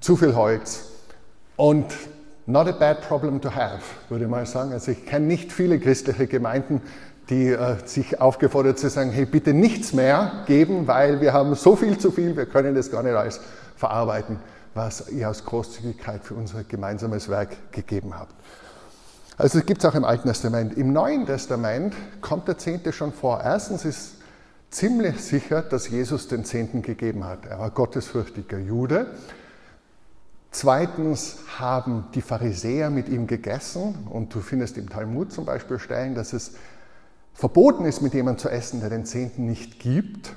zu 0.00 0.16
viel 0.16 0.34
Holz. 0.34 0.84
Und 1.56 1.86
not 2.46 2.68
a 2.68 2.72
bad 2.72 3.02
problem 3.02 3.40
to 3.40 3.54
have, 3.54 3.82
würde 4.08 4.24
ich 4.24 4.30
mal 4.30 4.46
sagen. 4.46 4.72
Also 4.72 4.92
ich 4.92 5.04
kenne 5.06 5.26
nicht 5.26 5.52
viele 5.52 5.78
christliche 5.78 6.26
Gemeinden, 6.26 6.80
die 7.28 7.48
äh, 7.48 7.76
sich 7.84 8.20
aufgefordert 8.20 8.78
zu 8.78 8.88
sagen, 8.88 9.10
hey, 9.10 9.26
bitte 9.26 9.52
nichts 9.52 9.92
mehr 9.92 10.44
geben, 10.46 10.86
weil 10.86 11.20
wir 11.20 11.32
haben 11.32 11.54
so 11.54 11.76
viel 11.76 11.98
zu 11.98 12.10
viel, 12.10 12.36
wir 12.36 12.46
können 12.46 12.74
das 12.74 12.90
gar 12.90 13.02
nicht 13.02 13.14
alles 13.14 13.40
verarbeiten 13.76 14.38
was 14.76 15.08
ihr 15.08 15.28
aus 15.28 15.44
Großzügigkeit 15.44 16.22
für 16.24 16.34
unser 16.34 16.62
gemeinsames 16.62 17.28
Werk 17.28 17.72
gegeben 17.72 18.16
habt. 18.16 18.34
Also 19.38 19.58
es 19.58 19.66
gibt 19.66 19.82
es 19.82 19.90
auch 19.90 19.94
im 19.94 20.04
Alten 20.04 20.28
Testament. 20.28 20.76
Im 20.76 20.92
Neuen 20.92 21.26
Testament 21.26 21.94
kommt 22.20 22.46
der 22.46 22.58
Zehnte 22.58 22.92
schon 22.92 23.12
vor. 23.12 23.42
Erstens 23.42 23.84
ist 23.84 24.14
ziemlich 24.70 25.20
sicher, 25.20 25.62
dass 25.62 25.88
Jesus 25.88 26.28
den 26.28 26.44
Zehnten 26.44 26.82
gegeben 26.82 27.24
hat. 27.24 27.46
Er 27.46 27.58
war 27.58 27.70
gottesfürchtiger 27.70 28.58
Jude. 28.58 29.06
Zweitens 30.56 31.36
haben 31.58 32.06
die 32.14 32.22
Pharisäer 32.22 32.88
mit 32.88 33.10
ihm 33.10 33.26
gegessen 33.26 33.94
und 34.08 34.34
du 34.34 34.40
findest 34.40 34.78
im 34.78 34.88
Talmud 34.88 35.30
zum 35.30 35.44
Beispiel 35.44 35.78
Stellen, 35.78 36.14
dass 36.14 36.32
es 36.32 36.52
verboten 37.34 37.84
ist, 37.84 38.00
mit 38.00 38.14
jemandem 38.14 38.38
zu 38.38 38.48
essen, 38.48 38.80
der 38.80 38.88
den 38.88 39.04
Zehnten 39.04 39.44
nicht 39.44 39.80
gibt. 39.80 40.34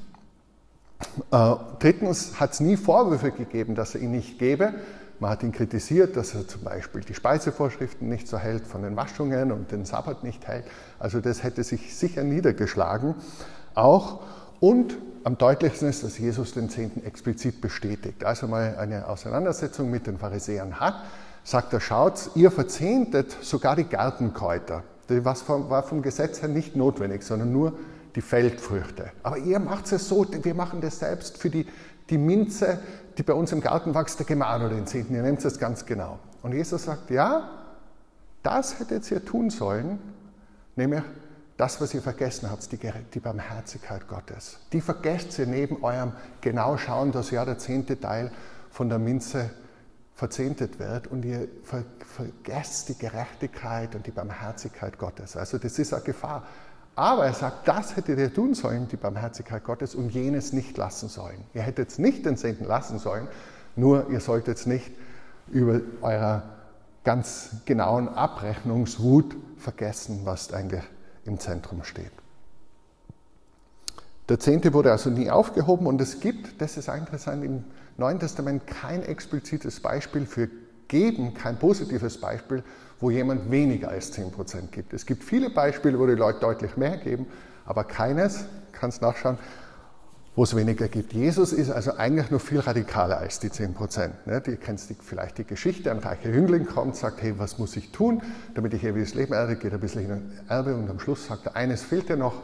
Äh, 1.32 1.55
drittens 1.79 2.38
hat 2.38 2.51
es 2.51 2.60
nie 2.60 2.75
Vorwürfe 2.75 3.32
gegeben, 3.32 3.75
dass 3.75 3.95
er 3.95 4.01
ihn 4.01 4.12
nicht 4.12 4.39
gebe. 4.39 4.73
Man 5.21 5.32
hat 5.32 5.41
ihn 5.41 5.53
kritisiert, 5.53 6.17
dass 6.17 6.36
er 6.36 6.45
zum 6.45 6.65
Beispiel 6.65 6.99
die 6.99 7.13
Speisevorschriften 7.13 8.10
nicht 8.10 8.27
so 8.27 8.38
hält 8.38 8.67
von 8.67 8.82
den 8.82 8.97
Waschungen 8.97 9.53
und 9.53 9.71
den 9.71 9.86
Sabbat 9.86 10.25
nicht 10.25 10.45
hält. 10.45 10.65
Also 10.99 11.21
das 11.21 11.43
hätte 11.43 11.63
sich 11.63 11.95
sicher 11.95 12.23
niedergeschlagen. 12.25 13.15
Auch 13.73 14.19
und 14.60 14.98
am 15.24 15.38
deutlichsten 15.38 15.89
ist, 15.89 16.04
dass 16.04 16.17
Jesus 16.17 16.54
den 16.54 16.69
Zehnten 16.69 17.06
explizit 17.06 17.62
bestätigt. 17.62 18.24
Also 18.24 18.48
mal 18.48 18.78
eine 18.78 19.08
Auseinandersetzung 19.08 19.91
mit 19.91 20.08
den 20.08 20.17
Pharisäern 20.17 20.80
hat, 20.80 20.95
sagt 21.43 21.74
er, 21.74 21.80
schaut, 21.80 22.32
ihr 22.36 22.52
verzehntet 22.52 23.36
sogar 23.41 23.76
die 23.76 23.84
Gartenkräuter. 23.84 24.84
Das 25.08 25.50
war 25.50 25.84
vom 25.84 26.02
Gesetz 26.02 26.41
her 26.41 26.50
nicht 26.50 26.76
notwendig, 26.76 27.24
sondern 27.24 27.52
nur 27.52 27.74
die 28.15 28.22
Feldfrüchte. 28.22 29.12
Aber 29.24 29.38
ihr 29.38 29.60
macht 29.60 29.91
es 29.91 30.08
so, 30.08 30.26
wir 30.30 30.54
machen 30.56 30.82
das 30.82 31.00
selbst 31.00 31.38
für 31.38 31.50
die, 31.50 31.65
die 32.10 32.17
Minze, 32.17 32.80
die 33.17 33.24
bei 33.24 33.34
uns 33.34 33.52
im 33.52 33.62
Garten 33.62 33.93
wächst, 33.93 34.19
der 34.19 34.26
Gemano 34.26 34.69
den 34.69 34.88
Zehnten. 34.88 35.15
Ihr 35.15 35.24
nehmt 35.24 35.43
es 35.43 35.60
ganz 35.60 35.86
genau. 35.86 36.19
Und 36.41 36.54
Jesus 36.54 36.86
sagt, 36.86 37.10
ja, 37.10 37.50
das 38.43 38.80
hättet 38.80 39.10
ihr 39.12 39.24
tun 39.24 39.50
sollen, 39.50 40.00
nämlich 40.76 41.04
das, 41.60 41.82
was 41.82 41.93
ihr 41.93 42.02
vergessen 42.02 42.50
habt, 42.50 42.72
die, 42.72 42.80
die 43.13 43.19
Barmherzigkeit 43.19 44.08
Gottes. 44.08 44.60
Die 44.72 44.80
vergesst 44.80 45.38
ihr 45.39 45.45
neben 45.45 45.84
eurem 45.84 46.13
genau 46.39 46.78
schauen, 46.78 47.12
dass 47.12 47.32
ja 47.32 47.43
der 47.43 47.58
zehnte 47.58 48.00
Teil 48.00 48.32
von 48.72 48.88
der 48.88 48.98
Minze 48.98 49.50
verzehntet 50.15 50.80
wird 50.80 51.08
und 51.08 51.26
ihr 51.26 51.50
vergesst 52.06 52.88
die 52.88 52.98
Gerechtigkeit 52.98 53.93
und 53.93 54.08
die 54.08 54.12
Barmherzigkeit 54.12 54.98
Gottes. 54.98 55.36
Also 55.36 55.58
das 55.58 55.78
ist 55.78 55.93
eine 55.93 56.04
Gefahr. 56.04 56.48
Aber 56.95 57.26
er 57.26 57.34
sagt, 57.34 57.67
das 57.67 57.98
hättet 57.98 58.19
ihr 58.19 58.34
tun 58.34 58.54
sollen, 58.54 58.88
die 58.88 58.98
Barmherzigkeit 58.98 59.63
Gottes, 59.65 59.95
und 59.95 60.10
jenes 60.12 60.54
nicht 60.54 60.78
lassen 60.78 61.10
sollen. 61.10 61.43
Ihr 61.54 61.62
hättet 61.62 62.00
nicht 62.00 62.26
den 62.26 62.38
Zehnten 62.38 62.63
lassen 62.63 63.00
sollen, 63.00 63.28
nur 63.76 64.10
ihr 64.10 64.22
solltet 64.22 64.58
es 64.60 64.65
nicht 64.65 64.91
über 65.50 65.82
eurer 66.02 66.43
ganz 67.04 67.52
genauen 67.65 68.08
Abrechnungswut 68.08 69.36
vergessen, 69.58 70.22
was 70.24 70.54
eigentlich 70.54 70.84
im 71.30 71.39
Zentrum 71.39 71.84
steht. 71.84 72.12
Der 74.28 74.39
Zehnte 74.39 74.74
wurde 74.74 74.92
also 74.92 75.10
nie 75.10 75.30
aufgehoben 75.32 75.88
und 75.88 76.02
es 76.02 76.20
gibt, 76.20 76.62
das 76.62 76.76
ist 76.76 76.89
interessant, 76.89 77.44
im 77.44 77.63
Neuen 77.98 78.20
Testament 78.20 78.68
kein 78.68 79.02
explizites 79.02 79.80
Beispiel 79.80 80.26
für 80.26 80.50
Geben, 80.88 81.34
kein 81.34 81.58
positives 81.58 82.20
Beispiel 82.20 82.63
wo 83.00 83.10
jemand 83.10 83.50
weniger 83.50 83.89
als 83.89 84.13
10% 84.13 84.72
gibt. 84.72 84.94
Es 84.94 85.06
gibt 85.06 85.24
viele 85.24 85.50
Beispiele, 85.50 85.98
wo 86.00 86.06
die 86.06 86.13
Leute 86.13 86.39
deutlich 86.39 86.76
mehr 86.78 86.98
geben, 86.98 87.28
aber 87.65 87.84
keines, 87.84 88.46
kannst 88.72 89.02
nachschauen, 89.02 89.38
wo 90.39 90.43
es 90.43 90.56
weniger 90.56 90.88
gibt. 90.88 91.12
Jesus 91.12 91.52
ist 91.52 91.69
also 91.69 91.97
eigentlich 91.97 92.32
nur 92.32 92.39
viel 92.39 92.62
radikaler 92.62 93.17
als 93.17 93.41
die 93.41 93.52
10 93.52 93.73
Prozent. 93.73 94.25
Ne? 94.25 94.39
Du 94.39 94.56
kennst 94.56 94.89
vielleicht 95.02 95.38
die 95.38 95.43
Geschichte, 95.43 95.91
ein 95.91 95.97
reicher 95.97 96.30
Jüngling 96.30 96.65
kommt, 96.65 96.95
sagt, 96.95 97.21
hey, 97.21 97.38
was 97.38 97.58
muss 97.58 97.75
ich 97.75 97.91
tun, 97.91 98.21
damit 98.56 98.73
ich 98.73 98.86
ewiges 98.86 99.15
Leben 99.15 99.34
erde, 99.34 99.58
geht 99.58 99.73
ein 99.73 99.82
bisschen 99.82 100.10
in 100.10 100.39
Erbe 100.47 100.75
und 100.75 100.89
am 100.89 100.97
Schluss 100.97 101.25
sagt 101.25 101.47
er, 101.47 101.58
eines 101.58 101.84
fehlt 101.84 102.08
dir 102.08 102.15
noch, 102.15 102.36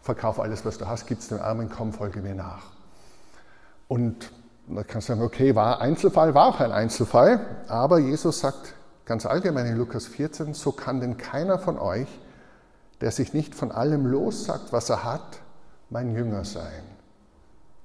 verkauf 0.00 0.38
alles, 0.38 0.64
was 0.64 0.78
du 0.78 0.86
hast, 0.86 1.08
gib 1.08 1.18
es 1.18 1.26
dem 1.26 1.40
Armen, 1.40 1.68
komm, 1.68 1.92
folge 1.92 2.20
mir 2.20 2.36
nach. 2.36 2.62
Und 3.88 4.30
dann 4.68 4.86
kannst 4.86 5.08
du 5.08 5.14
sagen, 5.14 5.24
okay, 5.24 5.56
war 5.56 5.80
Einzelfall, 5.80 6.32
war 6.36 6.46
auch 6.46 6.60
ein 6.60 6.70
Einzelfall, 6.70 7.40
aber 7.66 7.98
Jesus 7.98 8.38
sagt, 8.38 8.74
Ganz 9.06 9.26
allgemein 9.26 9.66
in 9.66 9.76
Lukas 9.76 10.06
14, 10.06 10.54
so 10.54 10.70
kann 10.70 11.00
denn 11.00 11.16
keiner 11.16 11.58
von 11.58 11.80
euch, 11.80 12.06
der 13.00 13.10
sich 13.10 13.34
nicht 13.34 13.56
von 13.56 13.72
allem 13.72 14.06
lossagt, 14.06 14.72
was 14.72 14.88
er 14.88 15.02
hat, 15.02 15.40
mein 15.88 16.14
Jünger 16.14 16.44
sein. 16.44 16.99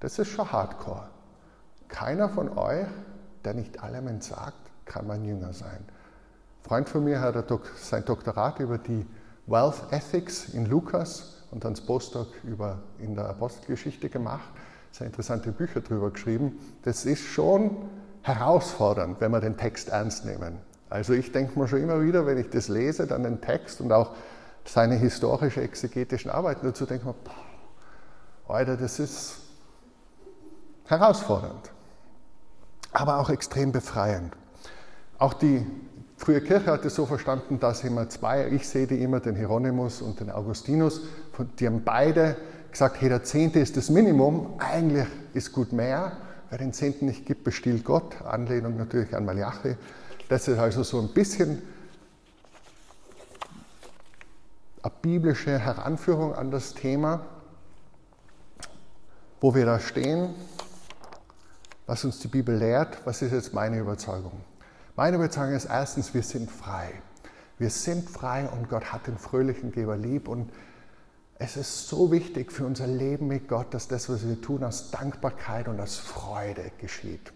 Das 0.05 0.19
ist 0.19 0.27
schon 0.27 0.51
hardcore. 0.51 1.09
Keiner 1.87 2.29
von 2.29 2.55
euch, 2.59 2.85
der 3.43 3.55
nicht 3.55 3.81
allem 3.81 4.07
entsagt, 4.07 4.69
kann 4.85 5.07
mein 5.07 5.25
Jünger 5.25 5.51
sein. 5.51 5.79
Ein 5.79 6.61
Freund 6.61 6.89
von 6.89 7.03
mir 7.03 7.21
hat 7.21 7.35
sein 7.81 8.05
Doktorat 8.05 8.59
über 8.59 8.77
die 8.77 9.03
Wealth 9.47 9.81
Ethics 9.89 10.49
in 10.49 10.67
Lukas 10.67 11.41
und 11.49 11.63
dann 11.65 11.73
das 11.73 11.83
Postdoc 11.83 12.27
über 12.43 12.83
in 12.99 13.15
der 13.15 13.29
Apostelgeschichte 13.29 14.09
gemacht. 14.09 14.47
Sehr 14.91 15.07
interessante 15.07 15.51
Bücher 15.51 15.81
darüber 15.81 16.11
geschrieben. 16.11 16.59
Das 16.83 17.07
ist 17.07 17.23
schon 17.23 17.75
herausfordernd, 18.21 19.19
wenn 19.21 19.31
wir 19.31 19.41
den 19.41 19.57
Text 19.57 19.89
ernst 19.89 20.23
nehmen. 20.23 20.59
Also 20.87 21.13
ich 21.13 21.31
denke 21.31 21.57
mir 21.57 21.67
schon 21.67 21.81
immer 21.81 21.99
wieder, 22.03 22.27
wenn 22.27 22.37
ich 22.37 22.51
das 22.51 22.67
lese, 22.67 23.07
dann 23.07 23.23
den 23.23 23.41
Text 23.41 23.81
und 23.81 23.91
auch 23.91 24.11
seine 24.65 24.97
historische 24.97 25.61
exegetischen 25.61 26.29
Arbeiten 26.29 26.63
dazu, 26.63 26.85
denke 26.85 27.01
ich 27.01 27.07
mir, 27.07 27.15
boah, 28.45 28.55
Alter, 28.55 28.77
das 28.77 28.99
ist 28.99 29.44
herausfordernd, 30.87 31.71
aber 32.91 33.19
auch 33.19 33.29
extrem 33.29 33.71
befreiend. 33.71 34.33
Auch 35.17 35.33
die 35.33 35.65
frühe 36.17 36.41
Kirche 36.41 36.71
hat 36.71 36.85
es 36.85 36.95
so 36.95 37.05
verstanden, 37.05 37.59
dass 37.59 37.83
immer 37.83 38.09
zwei, 38.09 38.47
ich 38.47 38.67
sehe 38.67 38.87
die 38.87 39.01
immer, 39.01 39.19
den 39.19 39.35
Hieronymus 39.35 40.01
und 40.01 40.19
den 40.19 40.29
Augustinus, 40.29 41.01
die 41.59 41.67
haben 41.67 41.83
beide 41.83 42.37
gesagt, 42.71 42.99
hey, 42.99 43.09
der 43.09 43.23
Zehnte 43.23 43.59
ist 43.59 43.77
das 43.77 43.89
Minimum, 43.89 44.55
eigentlich 44.59 45.07
ist 45.33 45.53
gut 45.53 45.71
mehr, 45.71 46.17
wer 46.49 46.57
den 46.57 46.73
Zehnten 46.73 47.05
nicht 47.05 47.25
gibt, 47.25 47.43
bestiehlt 47.43 47.85
Gott, 47.85 48.21
Anlehnung 48.21 48.77
natürlich 48.77 49.15
an 49.15 49.25
Malachi. 49.25 49.75
Das 50.29 50.47
ist 50.47 50.57
also 50.57 50.83
so 50.83 50.99
ein 50.99 51.13
bisschen 51.13 51.61
eine 54.81 54.93
biblische 55.01 55.57
Heranführung 55.57 56.35
an 56.35 56.51
das 56.51 56.73
Thema, 56.73 57.21
wo 59.41 59.55
wir 59.55 59.65
da 59.65 59.79
stehen, 59.79 60.33
was 61.85 62.03
uns 62.03 62.19
die 62.19 62.27
Bibel 62.27 62.55
lehrt, 62.55 63.05
was 63.05 63.21
ist 63.21 63.31
jetzt 63.31 63.53
meine 63.53 63.79
Überzeugung? 63.79 64.41
Meine 64.95 65.17
Überzeugung 65.17 65.55
ist 65.55 65.65
erstens, 65.65 66.13
wir 66.13 66.23
sind 66.23 66.49
frei. 66.49 66.93
Wir 67.57 67.69
sind 67.69 68.09
frei 68.09 68.49
und 68.49 68.69
Gott 68.69 68.91
hat 68.91 69.07
den 69.07 69.17
fröhlichen 69.17 69.71
Geber 69.71 69.97
lieb 69.97 70.27
und 70.27 70.51
es 71.37 71.57
ist 71.57 71.87
so 71.89 72.11
wichtig 72.11 72.51
für 72.51 72.65
unser 72.65 72.87
Leben 72.87 73.27
mit 73.27 73.47
Gott, 73.47 73.73
dass 73.73 73.87
das, 73.87 74.09
was 74.09 74.27
wir 74.27 74.41
tun, 74.41 74.63
aus 74.63 74.91
Dankbarkeit 74.91 75.67
und 75.67 75.79
aus 75.81 75.97
Freude 75.97 76.71
geschieht 76.79 77.33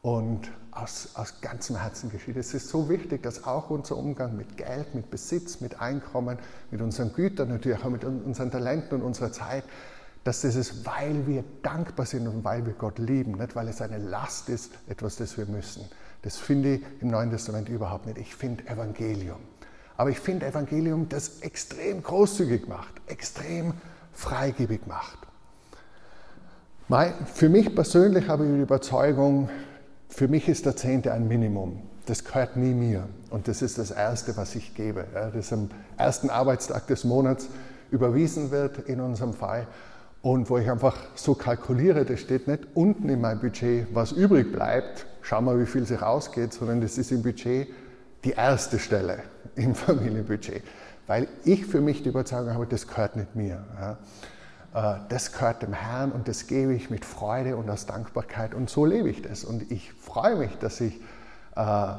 und 0.00 0.50
aus, 0.70 1.10
aus 1.14 1.40
ganzem 1.42 1.76
Herzen 1.76 2.10
geschieht. 2.10 2.36
Es 2.36 2.54
ist 2.54 2.68
so 2.68 2.88
wichtig, 2.88 3.22
dass 3.22 3.44
auch 3.44 3.70
unser 3.70 3.96
Umgang 3.96 4.36
mit 4.36 4.56
Geld, 4.56 4.94
mit 4.94 5.10
Besitz, 5.10 5.60
mit 5.60 5.80
Einkommen, 5.80 6.38
mit 6.70 6.80
unseren 6.80 7.12
Gütern, 7.12 7.50
natürlich 7.50 7.84
auch 7.84 7.90
mit 7.90 8.04
unseren 8.04 8.50
Talenten 8.50 9.00
und 9.00 9.02
unserer 9.02 9.30
Zeit, 9.30 9.64
dass 10.24 10.42
das 10.42 10.54
ist, 10.54 10.86
weil 10.86 11.26
wir 11.26 11.44
dankbar 11.62 12.06
sind 12.06 12.28
und 12.28 12.44
weil 12.44 12.64
wir 12.64 12.74
Gott 12.74 12.98
lieben, 12.98 13.32
nicht 13.32 13.56
weil 13.56 13.68
es 13.68 13.82
eine 13.82 13.98
Last 13.98 14.48
ist, 14.48 14.70
etwas, 14.88 15.16
das 15.16 15.36
wir 15.36 15.46
müssen. 15.46 15.84
Das 16.22 16.36
finde 16.36 16.74
ich 16.74 16.82
im 17.00 17.08
Neuen 17.08 17.30
Testament 17.30 17.68
überhaupt 17.68 18.06
nicht. 18.06 18.18
Ich 18.18 18.34
finde 18.34 18.66
Evangelium. 18.68 19.40
Aber 19.96 20.10
ich 20.10 20.20
finde 20.20 20.46
Evangelium, 20.46 21.08
das 21.08 21.40
extrem 21.40 22.02
großzügig 22.02 22.68
macht, 22.68 22.94
extrem 23.06 23.74
freigebig 24.12 24.86
macht. 24.86 25.18
Für 27.34 27.48
mich 27.48 27.74
persönlich 27.74 28.28
habe 28.28 28.44
ich 28.44 28.52
die 28.52 28.60
Überzeugung, 28.60 29.48
für 30.08 30.28
mich 30.28 30.48
ist 30.48 30.66
der 30.66 30.76
Zehnte 30.76 31.12
ein 31.12 31.26
Minimum. 31.26 31.82
Das 32.06 32.24
gehört 32.24 32.56
nie 32.56 32.74
mir. 32.74 33.08
Und 33.30 33.48
das 33.48 33.62
ist 33.62 33.78
das 33.78 33.90
Erste, 33.90 34.36
was 34.36 34.54
ich 34.54 34.74
gebe. 34.74 35.06
Das 35.34 35.52
am 35.52 35.70
ersten 35.96 36.30
Arbeitstag 36.30 36.86
des 36.88 37.04
Monats 37.04 37.48
überwiesen 37.90 38.50
wird 38.50 38.78
in 38.78 39.00
unserem 39.00 39.32
Fall 39.34 39.66
und 40.22 40.48
wo 40.48 40.58
ich 40.58 40.70
einfach 40.70 40.96
so 41.16 41.34
kalkuliere, 41.34 42.04
das 42.04 42.20
steht 42.20 42.46
nicht 42.46 42.68
unten 42.74 43.08
in 43.08 43.20
meinem 43.20 43.40
Budget, 43.40 43.88
was 43.92 44.12
übrig 44.12 44.52
bleibt, 44.52 45.06
schau 45.20 45.40
mal, 45.40 45.58
wie 45.60 45.66
viel 45.66 45.84
sich 45.84 46.00
ausgeht, 46.00 46.52
sondern 46.52 46.80
das 46.80 46.96
ist 46.96 47.10
im 47.10 47.22
Budget 47.22 47.68
die 48.24 48.30
erste 48.30 48.78
Stelle 48.78 49.24
im 49.56 49.74
Familienbudget, 49.74 50.62
weil 51.08 51.26
ich 51.44 51.66
für 51.66 51.80
mich 51.80 52.02
die 52.04 52.10
Überzeugung 52.10 52.54
habe, 52.54 52.66
das 52.66 52.86
gehört 52.86 53.16
nicht 53.16 53.34
mir. 53.34 53.64
Äh, 54.74 54.94
das 55.08 55.32
gehört 55.32 55.62
dem 55.62 55.72
Herrn 55.72 56.12
und 56.12 56.28
das 56.28 56.46
gebe 56.46 56.72
ich 56.72 56.88
mit 56.88 57.04
Freude 57.04 57.56
und 57.56 57.68
aus 57.68 57.86
Dankbarkeit 57.86 58.54
und 58.54 58.70
so 58.70 58.84
lebe 58.86 59.10
ich 59.10 59.22
das. 59.22 59.44
Und 59.44 59.70
ich 59.70 59.92
freue 59.92 60.36
mich, 60.36 60.56
dass 60.58 60.80
ich 60.80 61.00
äh, 61.56 61.94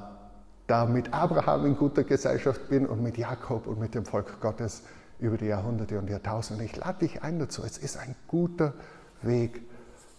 da 0.67 0.85
mit 0.85 1.13
Abraham 1.13 1.65
in 1.65 1.75
guter 1.75 2.03
Gesellschaft 2.03 2.69
bin 2.69 2.85
und 2.85 3.03
mit 3.03 3.17
Jakob 3.17 3.67
und 3.67 3.79
mit 3.79 3.95
dem 3.95 4.05
Volk 4.05 4.39
Gottes 4.39 4.83
über 5.23 5.37
die 5.37 5.45
Jahrhunderte 5.45 5.97
und 5.97 6.09
Jahrtausende. 6.09 6.65
Ich 6.65 6.75
lade 6.75 6.99
dich 6.99 7.23
ein 7.23 7.39
dazu. 7.39 7.63
Es 7.63 7.77
ist 7.77 7.97
ein 7.97 8.15
guter 8.27 8.73
Weg, 9.21 9.61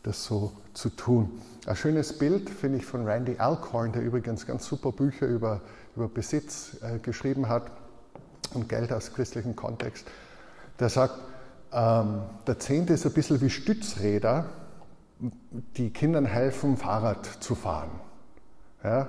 das 0.02 0.24
so 0.24 0.52
zu 0.72 0.88
tun. 0.88 1.30
Ein 1.66 1.76
schönes 1.76 2.18
Bild 2.18 2.48
finde 2.48 2.78
ich 2.78 2.86
von 2.86 3.06
Randy 3.06 3.36
Alcorn, 3.38 3.92
der 3.92 4.02
übrigens 4.02 4.46
ganz 4.46 4.66
super 4.66 4.92
Bücher 4.92 5.26
über, 5.26 5.60
über 5.94 6.08
Besitz 6.08 6.78
äh, 6.82 6.98
geschrieben 6.98 7.48
hat 7.48 7.70
und 8.54 8.68
Geld 8.68 8.92
aus 8.92 9.12
christlichem 9.12 9.54
Kontext. 9.54 10.06
Der 10.80 10.88
sagt, 10.88 11.18
ähm, 11.72 12.22
der 12.46 12.58
Zehnte 12.58 12.94
ist 12.94 13.04
ein 13.04 13.12
bisschen 13.12 13.40
wie 13.42 13.50
Stützräder, 13.50 14.46
die 15.76 15.90
Kindern 15.90 16.24
helfen, 16.24 16.76
Fahrrad 16.76 17.26
zu 17.40 17.54
fahren. 17.54 17.90
Ja? 18.82 19.08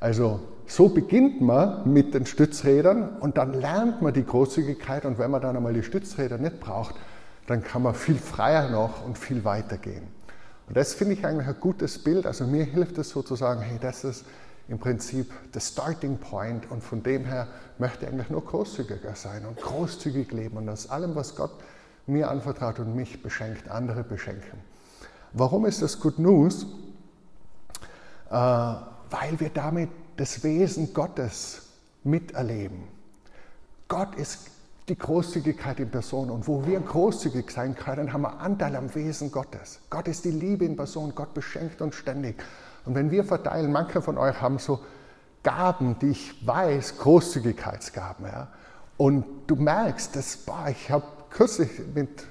Also 0.00 0.40
so 0.66 0.88
beginnt 0.88 1.40
man 1.40 1.92
mit 1.92 2.14
den 2.14 2.26
Stützrädern 2.26 3.18
und 3.20 3.38
dann 3.38 3.54
lernt 3.54 4.02
man 4.02 4.12
die 4.12 4.24
Großzügigkeit 4.24 5.04
und 5.04 5.18
wenn 5.18 5.30
man 5.30 5.40
dann 5.40 5.56
einmal 5.56 5.72
die 5.72 5.82
Stützräder 5.82 6.38
nicht 6.38 6.60
braucht, 6.60 6.96
dann 7.46 7.62
kann 7.62 7.82
man 7.82 7.94
viel 7.94 8.16
freier 8.16 8.68
noch 8.70 9.04
und 9.04 9.16
viel 9.16 9.44
weiter 9.44 9.78
gehen. 9.78 10.08
Und 10.66 10.76
das 10.76 10.94
finde 10.94 11.14
ich 11.14 11.24
eigentlich 11.24 11.46
ein 11.46 11.60
gutes 11.60 12.02
Bild. 12.02 12.26
Also 12.26 12.44
mir 12.44 12.64
hilft 12.64 12.98
es 12.98 13.10
sozusagen, 13.10 13.60
hey, 13.60 13.78
das 13.80 14.02
ist 14.02 14.24
im 14.68 14.80
Prinzip 14.80 15.30
der 15.54 15.60
Starting 15.60 16.18
Point 16.18 16.68
und 16.70 16.82
von 16.82 17.02
dem 17.02 17.24
her 17.24 17.46
möchte 17.78 18.04
ich 18.04 18.10
eigentlich 18.10 18.30
nur 18.30 18.44
großzügiger 18.44 19.14
sein 19.14 19.46
und 19.46 19.60
großzügig 19.60 20.32
leben 20.32 20.56
und 20.56 20.68
aus 20.68 20.90
allem, 20.90 21.14
was 21.14 21.36
Gott 21.36 21.52
mir 22.06 22.30
anvertraut 22.30 22.80
und 22.80 22.96
mich 22.96 23.22
beschenkt, 23.22 23.68
andere 23.68 24.02
beschenken. 24.02 24.58
Warum 25.32 25.66
ist 25.66 25.82
das 25.82 26.00
Good 26.00 26.18
News? 26.18 26.66
Äh, 28.30 28.34
weil 28.34 29.38
wir 29.38 29.50
damit 29.50 29.90
das 30.16 30.42
Wesen 30.42 30.94
Gottes 30.94 31.62
miterleben. 32.04 32.84
Gott 33.88 34.14
ist 34.16 34.50
die 34.88 34.96
Großzügigkeit 34.96 35.80
in 35.80 35.90
Person 35.90 36.30
und 36.30 36.46
wo 36.46 36.64
wir 36.64 36.78
großzügig 36.80 37.50
sein 37.50 37.74
können, 37.74 38.12
haben 38.12 38.22
wir 38.22 38.40
Anteil 38.40 38.76
am 38.76 38.94
Wesen 38.94 39.32
Gottes. 39.32 39.80
Gott 39.90 40.06
ist 40.06 40.24
die 40.24 40.30
Liebe 40.30 40.64
in 40.64 40.76
Person, 40.76 41.12
Gott 41.14 41.34
beschenkt 41.34 41.82
uns 41.82 41.96
ständig. 41.96 42.36
Und 42.84 42.94
wenn 42.94 43.10
wir 43.10 43.24
verteilen, 43.24 43.72
manche 43.72 44.00
von 44.00 44.16
euch 44.16 44.40
haben 44.40 44.58
so 44.58 44.80
Gaben, 45.42 45.98
die 46.00 46.10
ich 46.10 46.46
weiß, 46.46 46.98
Großzügigkeitsgaben. 46.98 48.26
Ja? 48.26 48.48
Und 48.96 49.24
du 49.48 49.56
merkst, 49.56 50.14
dass, 50.14 50.36
boah, 50.36 50.66
ich 50.68 50.90
habe 50.90 51.04
kürzlich 51.30 51.70
mit, 51.94 52.26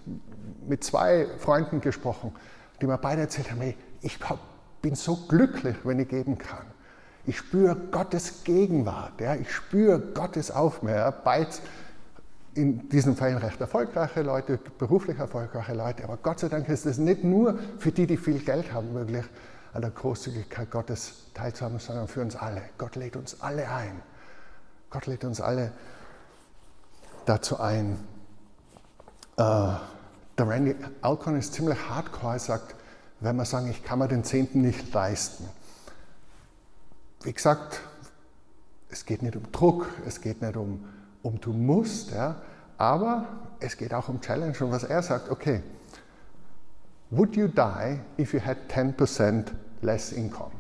mit 0.68 0.84
zwei 0.84 1.28
Freunden 1.40 1.82
gesprochen, 1.82 2.34
die 2.82 2.88
mir 2.88 2.98
beide 2.98 3.22
erzählt 3.22 3.52
haben, 3.52 3.62
hey, 3.62 3.78
ich 4.02 4.18
bin 4.82 4.96
so 4.96 5.16
glücklich, 5.28 5.76
wenn 5.84 6.00
ich 6.00 6.08
geben 6.08 6.38
kann. 6.38 6.66
Ich 7.28 7.38
spüre 7.38 7.76
Gottes 7.76 8.44
Gegenwart, 8.44 9.20
ja, 9.20 9.36
ich 9.36 9.52
spüre 9.52 10.00
Gottes 10.00 10.52
Aufmerksamkeit. 10.52 11.62
In 12.54 12.88
diesen 12.88 13.18
Fällen 13.18 13.38
recht 13.38 13.60
erfolgreiche 13.60 14.22
Leute, 14.22 14.58
beruflich 14.78 15.20
erfolgreiche 15.20 15.74
Leute, 15.74 16.06
aber 16.06 16.16
Gott 16.16 16.40
sei 16.40 16.48
Dank 16.48 16.70
ist 16.70 16.86
es 16.86 16.98
nicht 16.98 17.24
nur 17.24 17.60
für 17.80 17.92
die, 17.92 18.08
die 18.08 18.16
viel 18.16 18.40
Geld 18.40 18.72
haben, 18.72 18.94
möglich, 18.94 19.26
an 19.74 19.82
der 19.82 19.92
Großzügigkeit 19.92 20.72
Gottes 20.72 21.26
teilzuhaben, 21.34 21.80
sondern 21.80 22.08
für 22.08 22.22
uns 22.22 22.38
alle. 22.38 22.62
Gott 22.78 22.96
lädt 22.96 23.18
uns 23.18 23.42
alle 23.42 23.70
ein. 23.70 24.02
Gott 24.90 25.06
lädt 25.06 25.26
uns 25.26 25.42
alle 25.42 25.74
dazu 27.26 27.60
ein. 27.60 28.00
Äh, 29.36 29.42
der 30.38 30.48
Randy 30.48 30.76
Alcon 31.02 31.38
ist 31.38 31.54
ziemlich 31.54 31.78
hardcore, 31.90 32.40
sagt, 32.40 32.76
wenn 33.20 33.36
wir 33.36 33.46
sagen, 33.46 33.70
ich 33.70 33.84
kann 33.84 34.00
mir 34.00 34.08
den 34.08 34.24
Zehnten 34.24 34.62
nicht 34.62 34.94
leisten, 34.94 35.50
wie 37.26 37.34
gesagt, 37.34 37.82
es 38.90 39.06
geht 39.06 39.24
nicht 39.24 39.36
um 39.36 39.52
Druck, 39.52 39.88
es 40.08 40.22
geht 40.22 40.42
nicht 40.42 40.56
um, 40.56 40.86
um 41.24 41.42
du 41.42 41.52
musst, 41.52 42.12
ja, 42.12 42.36
aber 42.78 43.26
es 43.60 43.76
geht 43.78 43.94
auch 43.94 44.08
um 44.10 44.22
Challenge 44.22 44.56
und 44.60 44.72
was 44.72 44.84
er 44.84 45.02
sagt, 45.02 45.30
okay, 45.30 45.62
would 47.10 47.36
you 47.36 47.48
die 47.48 48.00
if 48.20 48.34
you 48.34 48.40
had 48.40 48.58
10% 48.70 49.46
less 49.82 50.12
income? 50.12 50.52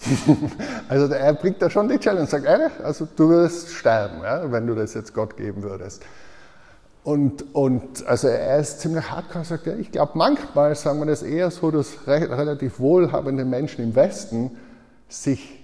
also 0.88 1.12
er 1.12 1.34
bringt 1.34 1.60
da 1.62 1.70
schon 1.70 1.88
die 1.88 1.98
Challenge, 1.98 2.26
sagt, 2.26 2.46
ehrlich, 2.46 2.72
also 2.82 3.06
du 3.14 3.28
wirst 3.28 3.70
sterben, 3.70 4.22
ja, 4.22 4.50
wenn 4.50 4.66
du 4.66 4.74
das 4.74 4.94
jetzt 4.94 5.14
Gott 5.14 5.36
geben 5.36 5.62
würdest. 5.62 6.02
Und, 7.04 7.54
und 7.54 8.06
also 8.06 8.28
er 8.28 8.58
ist 8.58 8.80
ziemlich 8.80 9.10
hardcore, 9.10 9.44
sagt 9.44 9.66
er, 9.66 9.78
ich 9.78 9.90
glaube 9.92 10.12
manchmal 10.14 10.74
sagen 10.74 11.00
wir 11.00 11.06
das 11.06 11.22
eher 11.22 11.50
so, 11.50 11.70
dass 11.70 12.06
relativ 12.06 12.78
wohlhabende 12.78 13.44
Menschen 13.44 13.84
im 13.84 13.94
Westen 13.94 14.52
sich 15.12 15.62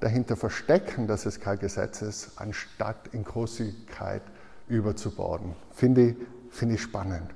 dahinter 0.00 0.36
verstecken, 0.36 1.06
dass 1.06 1.26
es 1.26 1.40
kein 1.40 1.58
Gesetz 1.58 2.02
ist, 2.02 2.32
anstatt 2.36 3.08
in 3.12 3.24
Großzügigkeit 3.24 4.22
überzuborden. 4.68 5.54
Finde 5.72 6.10
ich, 6.10 6.16
finde 6.50 6.74
ich 6.74 6.82
spannend. 6.82 7.30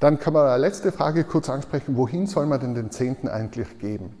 Dann 0.00 0.18
kann 0.20 0.32
man 0.32 0.46
eine 0.46 0.58
letzte 0.58 0.92
Frage 0.92 1.24
kurz 1.24 1.50
ansprechen, 1.50 1.96
wohin 1.96 2.26
soll 2.26 2.46
man 2.46 2.60
denn 2.60 2.74
den 2.74 2.90
Zehnten 2.90 3.28
eigentlich 3.28 3.78
geben? 3.78 4.16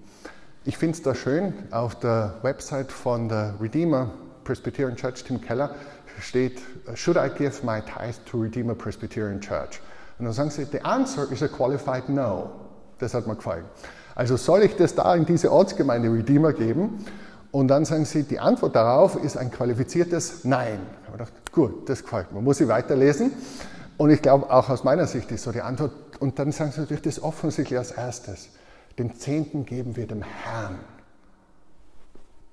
Ich 0.64 0.76
finde 0.76 0.96
es 0.96 1.02
da 1.02 1.14
schön, 1.14 1.54
auf 1.70 1.98
der 2.00 2.34
Website 2.42 2.90
von 2.90 3.28
der 3.28 3.54
Redeemer 3.60 4.10
Presbyterian 4.44 4.96
Church, 4.96 5.22
Tim 5.24 5.40
Keller, 5.40 5.74
steht, 6.20 6.60
Should 6.94 7.16
I 7.16 7.28
give 7.28 7.64
my 7.64 7.80
tithe 7.80 8.18
to 8.24 8.38
Redeemer 8.40 8.74
Presbyterian 8.74 9.40
Church? 9.40 9.80
Und 10.18 10.24
dann 10.24 10.34
sagen 10.34 10.50
sie, 10.50 10.64
the 10.64 10.80
answer 10.80 11.30
is 11.30 11.42
a 11.42 11.48
qualified 11.48 12.08
no. 12.08 12.50
Das 12.98 13.14
hat 13.14 13.28
mir 13.28 13.36
gefallen. 13.36 13.64
Also 14.18 14.36
soll 14.36 14.64
ich 14.64 14.74
das 14.74 14.96
da 14.96 15.14
in 15.14 15.26
diese 15.26 15.52
Ortsgemeinde 15.52 16.12
Redeemer 16.12 16.52
geben? 16.52 17.04
Und 17.52 17.68
dann 17.68 17.84
sagen 17.84 18.04
sie, 18.04 18.24
die 18.24 18.40
Antwort 18.40 18.74
darauf 18.74 19.14
ist 19.14 19.36
ein 19.36 19.52
qualifiziertes 19.52 20.44
Nein. 20.44 20.80
Ich 21.04 21.12
habe 21.12 21.30
gut, 21.52 21.88
das 21.88 22.02
gefällt 22.02 22.32
mir. 22.32 22.40
Muss 22.40 22.60
ich 22.60 22.66
weiterlesen? 22.66 23.30
Und 23.96 24.10
ich 24.10 24.20
glaube, 24.20 24.50
auch 24.50 24.70
aus 24.70 24.82
meiner 24.82 25.06
Sicht 25.06 25.30
ist 25.30 25.44
so 25.44 25.52
die 25.52 25.60
Antwort. 25.60 25.92
Und 26.18 26.40
dann 26.40 26.50
sagen 26.50 26.72
sie 26.72 26.80
natürlich 26.80 27.04
das 27.04 27.22
offensichtlich 27.22 27.78
als 27.78 27.92
erstes. 27.92 28.48
Den 28.98 29.14
Zehnten 29.14 29.64
geben 29.64 29.94
wir 29.94 30.08
dem 30.08 30.22
Herrn. 30.22 30.80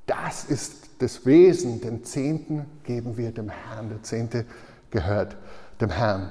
Das 0.05 0.43
ist 0.43 0.83
das 0.99 1.25
Wesen. 1.25 1.81
Den 1.81 2.05
Zehnten 2.05 2.67
geben 2.83 3.17
wir 3.17 3.31
dem 3.31 3.49
Herrn. 3.49 3.89
Der 3.89 4.03
Zehnte 4.03 4.45
gehört 4.91 5.35
dem 5.81 5.89
Herrn. 5.89 6.29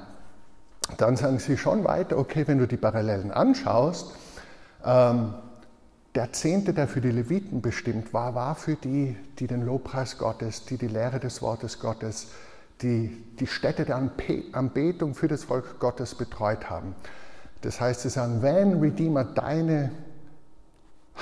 Dann 0.96 1.16
sagen 1.16 1.40
sie 1.40 1.56
schon 1.56 1.82
weiter, 1.82 2.18
okay, 2.18 2.46
wenn 2.46 2.58
du 2.58 2.68
die 2.68 2.76
Parallelen 2.76 3.32
anschaust, 3.32 4.12
der 4.84 6.32
Zehnte, 6.32 6.74
der 6.74 6.88
für 6.88 7.00
die 7.00 7.10
Leviten 7.10 7.62
bestimmt 7.62 8.12
war, 8.12 8.34
war 8.34 8.54
für 8.54 8.76
die, 8.76 9.16
die 9.38 9.46
den 9.46 9.64
Lobpreis 9.64 10.18
Gottes, 10.18 10.64
die 10.64 10.76
die 10.76 10.88
Lehre 10.88 11.20
des 11.20 11.42
Wortes 11.42 11.78
Gottes, 11.80 12.28
die 12.82 13.24
die 13.40 13.46
Stätte 13.46 13.84
der 13.84 13.96
Anbetung 13.96 15.14
für 15.14 15.28
das 15.28 15.44
Volk 15.44 15.78
Gottes 15.80 16.14
betreut 16.14 16.68
haben. 16.68 16.94
Das 17.62 17.80
heißt, 17.80 18.02
sie 18.02 18.10
sagen, 18.10 18.42
wenn 18.42 18.80
Redeemer 18.80 19.24
deine 19.24 19.90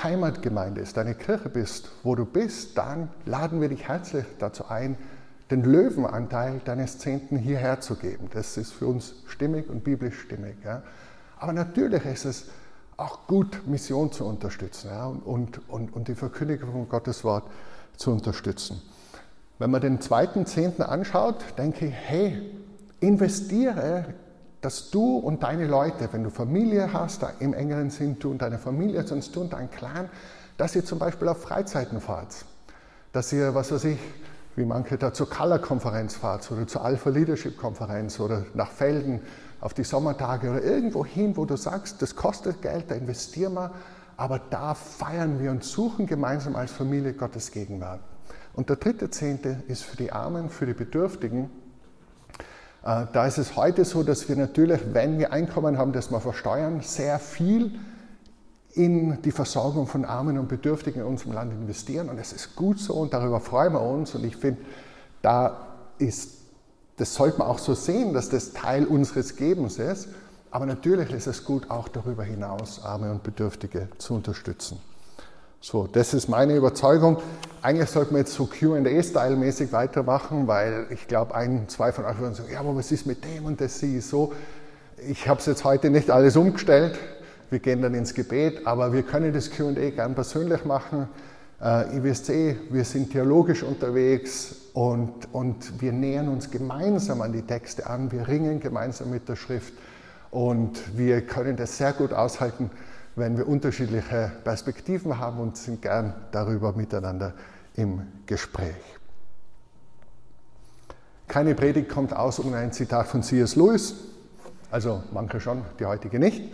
Heimatgemeinde 0.01 0.81
ist, 0.81 0.97
deine 0.97 1.15
Kirche 1.15 1.49
bist, 1.49 1.89
wo 2.03 2.15
du 2.15 2.25
bist, 2.25 2.77
dann 2.77 3.09
laden 3.25 3.61
wir 3.61 3.69
dich 3.69 3.87
herzlich 3.87 4.25
dazu 4.39 4.67
ein, 4.67 4.97
den 5.51 5.63
Löwenanteil 5.63 6.61
deines 6.65 6.97
Zehnten 6.99 7.37
hierher 7.37 7.79
zu 7.79 7.95
geben. 7.95 8.29
Das 8.33 8.57
ist 8.57 8.73
für 8.73 8.87
uns 8.87 9.23
stimmig 9.27 9.69
und 9.69 9.83
biblisch 9.83 10.19
stimmig. 10.19 10.55
Ja. 10.65 10.81
Aber 11.37 11.53
natürlich 11.53 12.03
ist 12.05 12.25
es 12.25 12.45
auch 13.03 13.27
gut, 13.27 13.67
Mission 13.67 14.11
zu 14.11 14.25
unterstützen 14.25 14.89
ja, 14.91 15.05
und, 15.05 15.59
und, 15.69 15.93
und 15.93 16.07
die 16.07 16.15
Verkündigung 16.15 16.71
von 16.71 16.89
Gottes 16.89 17.23
Wort 17.23 17.43
zu 17.97 18.11
unterstützen. 18.11 18.81
Wenn 19.59 19.71
man 19.71 19.81
den 19.81 20.01
zweiten 20.01 20.45
Zehnten 20.45 20.81
anschaut, 20.81 21.37
denke 21.57 21.87
ich, 21.87 21.93
hey, 21.93 22.41
investiere, 22.99 24.05
dass 24.61 24.89
du 24.89 25.17
und 25.17 25.43
deine 25.43 25.67
Leute, 25.67 26.07
wenn 26.11 26.23
du 26.23 26.29
Familie 26.29 26.91
hast, 26.93 27.25
im 27.39 27.53
engeren 27.53 27.89
Sinn 27.89 28.17
du 28.19 28.31
und 28.31 28.41
deine 28.41 28.57
Familie, 28.57 29.05
sonst 29.05 29.35
du 29.35 29.41
und 29.41 29.53
dein 29.53 29.69
Clan, 29.69 30.09
dass 30.57 30.75
ihr 30.75 30.85
zum 30.85 30.99
Beispiel 30.99 31.27
auf 31.27 31.41
Freizeiten 31.41 31.99
fahrt. 31.99 32.45
Dass 33.11 33.33
ihr, 33.33 33.53
was 33.53 33.71
weiß 33.71 33.83
ich, 33.85 33.99
wie 34.55 34.65
manche 34.65 34.97
da 34.97 35.13
zur 35.13 35.29
Color-Konferenz 35.29 36.15
fahrt 36.15 36.49
oder 36.51 36.65
zur 36.67 36.83
Alpha 36.83 37.09
Leadership-Konferenz 37.09 38.19
oder 38.19 38.45
nach 38.53 38.71
Felden 38.71 39.21
auf 39.63 39.73
die 39.73 39.83
Sommertage 39.83 40.49
oder 40.49 40.61
irgendwo 40.61 41.05
hin, 41.05 41.37
wo 41.37 41.45
du 41.45 41.55
sagst, 41.55 42.01
das 42.01 42.15
kostet 42.15 42.61
Geld, 42.61 42.91
da 42.91 42.95
investieren 42.95 43.53
wir, 43.53 43.71
aber 44.17 44.39
da 44.39 44.73
feiern 44.73 45.39
wir 45.39 45.51
und 45.51 45.63
suchen 45.63 46.05
gemeinsam 46.05 46.55
als 46.55 46.71
Familie 46.71 47.13
Gottes 47.13 47.51
Gegenwart. 47.51 48.01
Und 48.53 48.69
der 48.69 48.75
dritte 48.75 49.09
Zehnte 49.09 49.63
ist 49.67 49.83
für 49.83 49.97
die 49.97 50.11
Armen, 50.11 50.49
für 50.49 50.65
die 50.65 50.73
Bedürftigen, 50.73 51.49
Äh, 52.83 53.05
da 53.13 53.25
ist 53.25 53.37
es 53.37 53.55
heute 53.55 53.85
so, 53.85 54.03
dass 54.03 54.27
wir 54.27 54.35
natürlich, 54.35 54.81
wenn 54.91 55.17
wir 55.17 55.31
Einkommen 55.31 55.77
haben, 55.77 55.93
das 55.93 56.11
wir 56.11 56.19
versteuern, 56.19 56.81
sehr 56.81 57.17
viel 57.19 57.71
in 58.73 59.21
die 59.21 59.31
Versorgung 59.31 59.87
von 59.87 60.03
Armen 60.03 60.37
und 60.37 60.49
Bedürftigen 60.49 61.01
in 61.01 61.07
unserem 61.07 61.33
Land 61.33 61.53
investieren. 61.53 62.09
Und 62.09 62.17
es 62.19 62.33
ist 62.33 62.55
gut 62.55 62.79
so 62.79 62.95
und 62.95 63.13
darüber 63.13 63.39
freuen 63.39 63.73
wir 63.73 63.81
uns. 63.81 64.15
Und 64.15 64.25
ich 64.25 64.35
finde, 64.35 64.61
da 65.21 65.67
ist, 65.97 66.42
das 66.97 67.15
sollte 67.15 67.39
man 67.39 67.47
auch 67.47 67.59
so 67.59 67.73
sehen, 67.73 68.13
dass 68.13 68.29
das 68.29 68.53
Teil 68.53 68.85
unseres 68.85 69.35
Gebens 69.35 69.79
ist. 69.79 70.09
Aber 70.51 70.65
natürlich 70.67 71.11
ist 71.11 71.25
es 71.25 71.43
gut, 71.43 71.71
auch 71.71 71.87
darüber 71.87 72.23
hinaus 72.23 72.83
Arme 72.83 73.09
und 73.11 73.23
Bedürftige 73.23 73.87
zu 73.97 74.13
unterstützen. 74.13 74.77
So, 75.59 75.87
das 75.87 76.13
ist 76.13 76.27
meine 76.27 76.55
Überzeugung. 76.55 77.17
Eigentlich 77.61 77.89
sollten 77.89 78.13
wir 78.13 78.19
jetzt 78.19 78.33
so 78.33 78.45
QA-Style-mäßig 78.45 79.71
weitermachen, 79.71 80.45
weil 80.45 80.87
ich 80.91 81.07
glaube, 81.07 81.33
ein, 81.33 81.67
zwei 81.69 81.91
von 81.91 82.05
euch 82.05 82.19
würden 82.19 82.35
sagen, 82.35 82.49
ja, 82.51 82.59
aber 82.59 82.75
was 82.75 82.91
ist 82.91 83.07
mit 83.07 83.23
dem 83.23 83.45
und 83.45 83.61
das 83.61 83.79
sie 83.79 83.99
so. 84.01 84.33
Ich 85.09 85.27
habe 85.27 85.39
es 85.39 85.45
jetzt 85.47 85.63
heute 85.63 85.89
nicht 85.89 86.11
alles 86.11 86.35
umgestellt. 86.35 86.99
Wir 87.49 87.59
gehen 87.59 87.81
dann 87.81 87.95
ins 87.95 88.13
Gebet, 88.13 88.67
aber 88.67 88.93
wir 88.93 89.03
können 89.03 89.33
das 89.33 89.49
QA 89.49 89.71
gern 89.71 90.13
persönlich 90.13 90.65
machen. 90.65 91.07
Äh, 91.61 91.85
wisst 92.03 92.29
eh, 92.29 92.57
wir 92.69 92.83
sind 92.83 93.11
theologisch 93.11 93.63
unterwegs 93.63 94.62
und, 94.73 95.33
und 95.33 95.81
wir 95.81 95.91
nähern 95.91 96.29
uns 96.29 96.51
gemeinsam 96.51 97.21
an 97.21 97.31
die 97.31 97.43
Texte 97.43 97.87
an. 97.87 98.11
Wir 98.11 98.27
ringen 98.27 98.59
gemeinsam 98.59 99.11
mit 99.11 99.29
der 99.29 99.35
Schrift 99.35 99.73
und 100.31 100.97
wir 100.97 101.21
können 101.25 101.55
das 101.55 101.77
sehr 101.77 101.93
gut 101.93 102.11
aushalten 102.11 102.69
wenn 103.15 103.37
wir 103.37 103.47
unterschiedliche 103.47 104.31
Perspektiven 104.43 105.17
haben 105.19 105.39
und 105.39 105.57
sind 105.57 105.81
gern 105.81 106.13
darüber 106.31 106.73
miteinander 106.73 107.33
im 107.75 108.01
Gespräch. 108.25 108.75
Keine 111.27 111.55
Predigt 111.55 111.89
kommt 111.89 112.15
aus 112.15 112.39
ohne 112.39 112.57
ein 112.57 112.71
Zitat 112.71 113.07
von 113.07 113.23
C.S. 113.23 113.55
Lewis, 113.55 113.95
also 114.71 115.03
manche 115.11 115.39
schon, 115.39 115.63
die 115.79 115.85
heutige 115.85 116.19
nicht. 116.19 116.53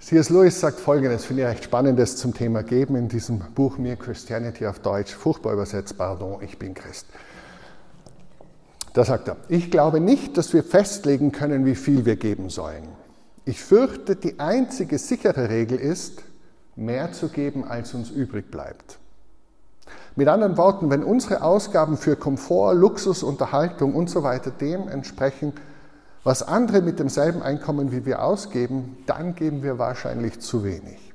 C.S. 0.00 0.30
Lewis 0.30 0.58
sagt 0.58 0.80
folgendes, 0.80 1.24
finde 1.24 1.42
ich 1.42 1.48
recht 1.48 1.64
spannendes 1.64 2.16
zum 2.16 2.34
Thema 2.34 2.62
Geben 2.62 2.96
in 2.96 3.08
diesem 3.08 3.38
Buch 3.38 3.78
Mir 3.78 3.96
Christianity 3.96 4.66
auf 4.66 4.80
Deutsch, 4.80 5.14
furchtbar 5.14 5.52
übersetzt, 5.52 5.96
pardon, 5.98 6.42
ich 6.42 6.58
bin 6.58 6.74
Christ. 6.74 7.06
Da 8.92 9.04
sagt 9.04 9.28
er, 9.28 9.36
ich 9.48 9.70
glaube 9.70 10.00
nicht, 10.00 10.36
dass 10.36 10.52
wir 10.52 10.62
festlegen 10.62 11.32
können, 11.32 11.64
wie 11.64 11.74
viel 11.74 12.04
wir 12.04 12.16
geben 12.16 12.50
sollen. 12.50 12.88
Ich 13.44 13.62
fürchte, 13.62 14.16
die 14.16 14.38
einzige 14.38 14.98
sichere 14.98 15.48
Regel 15.48 15.78
ist, 15.78 16.22
mehr 16.76 17.12
zu 17.12 17.28
geben, 17.28 17.64
als 17.64 17.94
uns 17.94 18.10
übrig 18.10 18.50
bleibt. 18.50 18.98
Mit 20.14 20.28
anderen 20.28 20.58
Worten, 20.58 20.90
wenn 20.90 21.02
unsere 21.02 21.42
Ausgaben 21.42 21.96
für 21.96 22.16
Komfort, 22.16 22.74
Luxus, 22.74 23.22
Unterhaltung 23.22 23.94
und 23.94 24.10
so 24.10 24.22
weiter 24.22 24.50
dem 24.50 24.88
entsprechen, 24.88 25.54
was 26.22 26.42
andere 26.42 26.82
mit 26.82 26.98
demselben 26.98 27.42
Einkommen 27.42 27.92
wie 27.92 28.04
wir 28.04 28.22
ausgeben, 28.22 28.98
dann 29.06 29.34
geben 29.34 29.62
wir 29.62 29.78
wahrscheinlich 29.78 30.38
zu 30.40 30.64
wenig. 30.64 31.12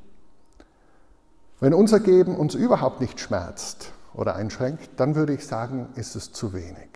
Wenn 1.59 1.73
unser 1.73 1.99
Geben 1.99 2.35
uns 2.35 2.55
überhaupt 2.55 3.01
nicht 3.01 3.19
schmerzt 3.19 3.91
oder 4.13 4.35
einschränkt, 4.35 4.89
dann 4.97 5.15
würde 5.15 5.33
ich 5.33 5.45
sagen, 5.45 5.87
ist 5.95 6.15
es 6.15 6.33
zu 6.33 6.53
wenig. 6.53 6.86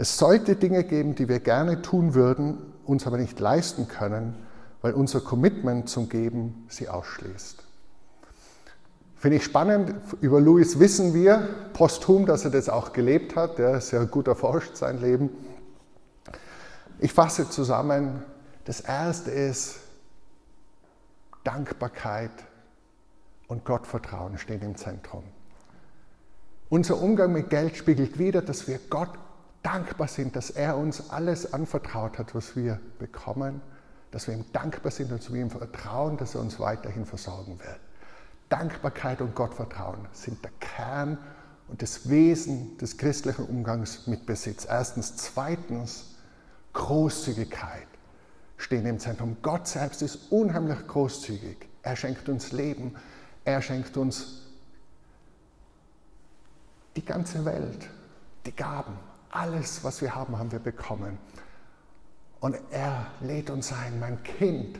Es 0.00 0.16
sollte 0.16 0.56
Dinge 0.56 0.82
geben, 0.82 1.14
die 1.14 1.28
wir 1.28 1.40
gerne 1.40 1.82
tun 1.82 2.14
würden, 2.14 2.56
uns 2.86 3.06
aber 3.06 3.18
nicht 3.18 3.38
leisten 3.38 3.86
können, 3.86 4.34
weil 4.80 4.94
unser 4.94 5.20
Commitment 5.20 5.90
zum 5.90 6.08
Geben 6.08 6.64
sie 6.70 6.88
ausschließt. 6.88 7.62
Finde 9.16 9.36
ich 9.36 9.44
spannend. 9.44 9.94
Über 10.22 10.40
Louis 10.40 10.78
wissen 10.78 11.12
wir 11.12 11.46
posthum, 11.74 12.24
dass 12.24 12.46
er 12.46 12.50
das 12.50 12.70
auch 12.70 12.94
gelebt 12.94 13.36
hat. 13.36 13.58
Er 13.58 13.76
ist 13.76 13.90
ja 13.90 14.04
gut 14.04 14.26
erforscht, 14.26 14.74
sein 14.74 15.02
Leben. 15.02 15.28
Ich 16.98 17.12
fasse 17.12 17.50
zusammen. 17.50 18.22
Das 18.64 18.80
erste 18.80 19.30
ist 19.30 19.80
Dankbarkeit 21.44 22.30
und 23.48 23.66
Gottvertrauen 23.66 24.38
stehen 24.38 24.62
im 24.62 24.76
Zentrum. 24.78 25.24
Unser 26.70 27.02
Umgang 27.02 27.34
mit 27.34 27.50
Geld 27.50 27.76
spiegelt 27.76 28.18
wieder, 28.18 28.40
dass 28.40 28.66
wir 28.66 28.80
Gott 28.88 29.10
dankbar 29.62 30.08
sind, 30.08 30.36
dass 30.36 30.50
er 30.50 30.76
uns 30.76 31.10
alles 31.10 31.52
anvertraut 31.52 32.18
hat, 32.18 32.34
was 32.34 32.56
wir 32.56 32.80
bekommen, 32.98 33.60
dass 34.10 34.26
wir 34.26 34.34
ihm 34.34 34.44
dankbar 34.52 34.90
sind 34.90 35.12
und 35.12 35.22
zu 35.22 35.34
ihm 35.34 35.50
vertrauen, 35.50 36.16
dass 36.16 36.34
er 36.34 36.40
uns 36.40 36.58
weiterhin 36.58 37.06
versorgen 37.06 37.58
wird. 37.60 37.78
Dankbarkeit 38.48 39.20
und 39.20 39.34
Gottvertrauen 39.34 40.06
sind 40.12 40.42
der 40.44 40.50
Kern 40.58 41.18
und 41.68 41.82
das 41.82 42.08
Wesen 42.08 42.76
des 42.78 42.96
christlichen 42.96 43.44
Umgangs 43.44 44.06
mit 44.08 44.26
Besitz. 44.26 44.66
Erstens. 44.68 45.16
Zweitens, 45.16 46.16
Großzügigkeit 46.72 47.86
stehen 48.56 48.86
im 48.86 48.98
Zentrum. 48.98 49.36
Gott 49.42 49.68
selbst 49.68 50.02
ist 50.02 50.32
unheimlich 50.32 50.86
großzügig. 50.86 51.68
Er 51.82 51.96
schenkt 51.96 52.28
uns 52.28 52.50
Leben. 52.52 52.96
Er 53.44 53.62
schenkt 53.62 53.96
uns 53.96 54.42
die 56.96 57.04
ganze 57.04 57.44
Welt, 57.44 57.88
die 58.46 58.52
Gaben, 58.52 58.98
alles, 59.30 59.84
was 59.84 60.00
wir 60.02 60.14
haben, 60.14 60.38
haben 60.38 60.52
wir 60.52 60.58
bekommen. 60.58 61.18
Und 62.40 62.56
er 62.70 63.06
lädt 63.20 63.50
uns 63.50 63.72
ein, 63.72 64.00
mein 64.00 64.22
Kind, 64.22 64.78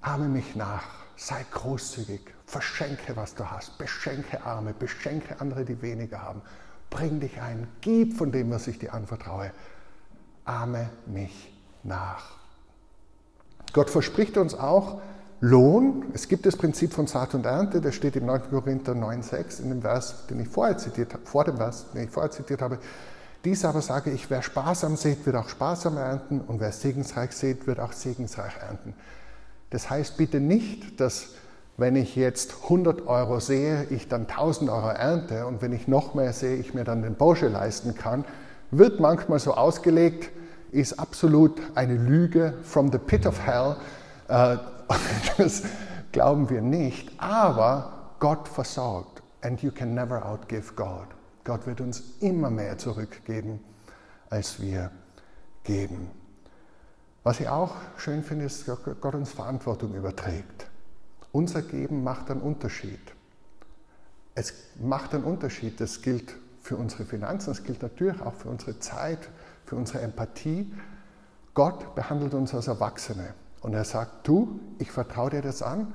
ahme 0.00 0.28
mich 0.28 0.54
nach, 0.54 0.84
sei 1.16 1.44
großzügig, 1.50 2.20
verschenke, 2.46 3.16
was 3.16 3.34
du 3.34 3.50
hast, 3.50 3.78
beschenke 3.78 4.44
Arme, 4.44 4.72
beschenke 4.72 5.40
andere, 5.40 5.64
die 5.64 5.82
weniger 5.82 6.22
haben. 6.22 6.42
Bring 6.90 7.20
dich 7.20 7.40
ein, 7.40 7.68
gib 7.80 8.16
von 8.16 8.32
dem, 8.32 8.50
was 8.50 8.66
ich 8.68 8.78
dir 8.78 8.94
anvertraue. 8.94 9.52
Ahme 10.44 10.88
mich 11.06 11.52
nach. 11.82 12.38
Gott 13.72 13.90
verspricht 13.90 14.38
uns 14.38 14.54
auch, 14.54 15.00
Lohn. 15.40 16.06
Es 16.14 16.26
gibt 16.26 16.46
das 16.46 16.56
Prinzip 16.56 16.92
von 16.92 17.06
Saat 17.06 17.34
und 17.34 17.46
Ernte, 17.46 17.80
das 17.80 17.94
steht 17.94 18.16
im 18.16 18.26
9. 18.26 18.50
Korinther 18.50 18.92
9,6 18.92 19.62
in 19.62 19.68
dem 19.68 19.82
Vers, 19.82 20.26
den 20.28 20.40
ich 20.40 20.48
vorher 20.48 20.76
zitiert 20.78 21.14
habe, 21.14 21.24
vor 21.26 21.44
dem 21.44 21.56
Vers, 21.58 21.86
den 21.94 22.04
ich 22.04 22.10
vorher 22.10 22.30
zitiert 22.30 22.60
habe. 22.60 22.78
Dies 23.44 23.64
aber 23.64 23.80
sage 23.80 24.10
ich, 24.10 24.28
wer 24.30 24.42
sparsam 24.42 24.96
sät, 24.96 25.24
wird 25.26 25.36
auch 25.36 25.48
sparsam 25.48 25.96
ernten 25.96 26.40
und 26.40 26.58
wer 26.58 26.72
segensreich 26.72 27.30
sät, 27.30 27.68
wird 27.68 27.78
auch 27.78 27.92
segensreich 27.92 28.52
ernten. 28.60 28.94
Das 29.70 29.88
heißt 29.88 30.16
bitte 30.16 30.40
nicht, 30.40 31.00
dass 31.00 31.28
wenn 31.76 31.94
ich 31.94 32.16
jetzt 32.16 32.54
100 32.64 33.06
Euro 33.06 33.38
sehe, 33.38 33.86
ich 33.90 34.08
dann 34.08 34.22
1000 34.22 34.68
Euro 34.70 34.88
ernte 34.88 35.46
und 35.46 35.62
wenn 35.62 35.72
ich 35.72 35.86
noch 35.86 36.14
mehr 36.14 36.32
sehe, 36.32 36.56
ich 36.56 36.74
mir 36.74 36.82
dann 36.82 37.02
den 37.02 37.14
Porsche 37.14 37.46
leisten 37.46 37.94
kann. 37.94 38.24
Wird 38.72 38.98
manchmal 38.98 39.38
so 39.38 39.54
ausgelegt, 39.54 40.30
ist 40.72 40.98
absolut 40.98 41.60
eine 41.76 41.94
Lüge 41.94 42.54
from 42.64 42.90
the 42.90 42.98
pit 42.98 43.24
of 43.24 43.40
hell. 43.46 43.76
Äh, 44.26 44.56
Das 45.36 45.62
glauben 46.12 46.50
wir 46.50 46.62
nicht, 46.62 47.10
aber 47.18 48.14
Gott 48.18 48.48
versorgt. 48.48 49.22
And 49.40 49.62
you 49.62 49.70
can 49.70 49.94
never 49.94 50.24
outgive 50.26 50.74
God. 50.74 51.06
Gott 51.44 51.66
wird 51.66 51.80
uns 51.80 52.02
immer 52.20 52.50
mehr 52.50 52.76
zurückgeben, 52.76 53.60
als 54.30 54.60
wir 54.60 54.90
geben. 55.62 56.10
Was 57.22 57.40
ich 57.40 57.48
auch 57.48 57.74
schön 57.96 58.24
finde, 58.24 58.46
ist, 58.46 58.66
dass 58.66 58.78
Gott 59.00 59.14
uns 59.14 59.32
Verantwortung 59.32 59.94
überträgt. 59.94 60.66
Unser 61.30 61.62
Geben 61.62 62.02
macht 62.02 62.30
einen 62.30 62.40
Unterschied. 62.40 63.00
Es 64.34 64.54
macht 64.80 65.14
einen 65.14 65.24
Unterschied. 65.24 65.80
Das 65.80 66.02
gilt 66.02 66.34
für 66.62 66.76
unsere 66.76 67.04
Finanzen, 67.04 67.50
das 67.50 67.64
gilt 67.64 67.82
natürlich 67.82 68.20
auch 68.20 68.34
für 68.34 68.48
unsere 68.48 68.78
Zeit, 68.78 69.28
für 69.64 69.76
unsere 69.76 70.00
Empathie. 70.00 70.72
Gott 71.54 71.94
behandelt 71.94 72.34
uns 72.34 72.54
als 72.54 72.68
Erwachsene. 72.68 73.34
Und 73.60 73.74
er 73.74 73.84
sagt, 73.84 74.26
du, 74.26 74.60
ich 74.78 74.90
vertraue 74.90 75.30
dir 75.30 75.42
das 75.42 75.62
an 75.62 75.92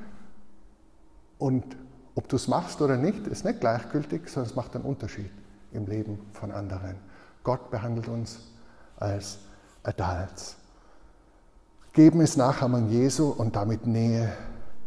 und 1.37 1.77
ob 2.15 2.27
du 2.27 2.35
es 2.35 2.47
machst 2.47 2.81
oder 2.81 2.97
nicht, 2.97 3.25
ist 3.27 3.45
nicht 3.45 3.59
gleichgültig, 3.59 4.27
sondern 4.27 4.49
es 4.49 4.55
macht 4.55 4.75
einen 4.75 4.85
Unterschied 4.85 5.31
im 5.71 5.87
Leben 5.87 6.19
von 6.33 6.51
anderen. 6.51 6.97
Gott 7.43 7.71
behandelt 7.71 8.07
uns 8.07 8.39
als 8.97 9.39
Adults. 9.83 10.55
Geben 11.93 12.21
ist 12.21 12.37
Nachahmung 12.37 12.89
Jesu 12.89 13.29
und 13.29 13.55
damit 13.55 13.85
Nähe 13.85 14.33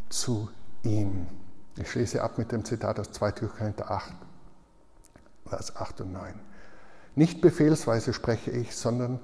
zu 0.08 0.48
ihm. 0.82 1.26
Ich 1.76 1.90
schließe 1.90 2.22
ab 2.22 2.38
mit 2.38 2.52
dem 2.52 2.64
Zitat 2.64 2.98
aus 2.98 3.12
2. 3.12 3.32
Korinther 3.32 3.90
8, 3.90 4.12
Vers 5.46 5.76
8 5.76 6.00
und 6.02 6.12
9. 6.12 6.34
Nicht 7.14 7.40
befehlsweise 7.40 8.12
spreche 8.12 8.50
ich, 8.50 8.74
sondern 8.76 9.20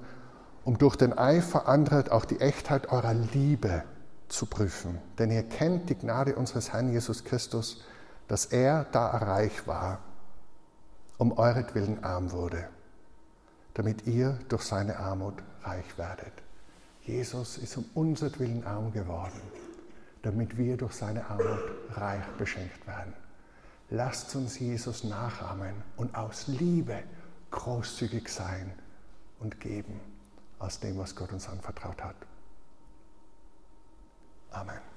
um 0.65 0.77
durch 0.77 0.95
den 0.95 1.17
Eifer 1.17 1.67
anderer 1.67 2.11
auch 2.11 2.25
die 2.25 2.39
Echtheit 2.39 2.91
eurer 2.91 3.13
Liebe 3.13 3.83
zu 4.29 4.45
prüfen. 4.45 4.99
Denn 5.19 5.31
ihr 5.31 5.43
kennt 5.43 5.89
die 5.89 5.95
Gnade 5.95 6.35
unseres 6.35 6.71
Herrn 6.71 6.91
Jesus 6.91 7.23
Christus, 7.23 7.83
dass 8.27 8.45
er, 8.45 8.85
da 8.91 9.07
reich 9.07 9.67
war, 9.67 9.99
um 11.17 11.37
euretwillen 11.37 12.03
arm 12.03 12.31
wurde, 12.31 12.67
damit 13.73 14.07
ihr 14.07 14.39
durch 14.47 14.63
seine 14.63 14.97
Armut 14.97 15.35
reich 15.63 15.97
werdet. 15.97 16.33
Jesus 17.01 17.57
ist 17.57 17.77
um 17.77 17.85
unsertwillen 17.93 18.65
arm 18.65 18.93
geworden, 18.93 19.41
damit 20.21 20.57
wir 20.57 20.77
durch 20.77 20.93
seine 20.93 21.25
Armut 21.29 21.59
reich 21.91 22.25
beschenkt 22.37 22.87
werden. 22.87 23.13
Lasst 23.89 24.35
uns 24.35 24.57
Jesus 24.57 25.03
nachahmen 25.03 25.75
und 25.97 26.15
aus 26.15 26.47
Liebe 26.47 27.03
großzügig 27.51 28.29
sein 28.29 28.71
und 29.39 29.59
geben 29.59 29.99
aus 30.63 30.79
dem, 30.79 30.97
was 30.97 31.15
Gott 31.15 31.31
uns 31.33 31.49
anvertraut 31.49 32.01
hat. 32.01 32.15
Amen. 34.51 34.92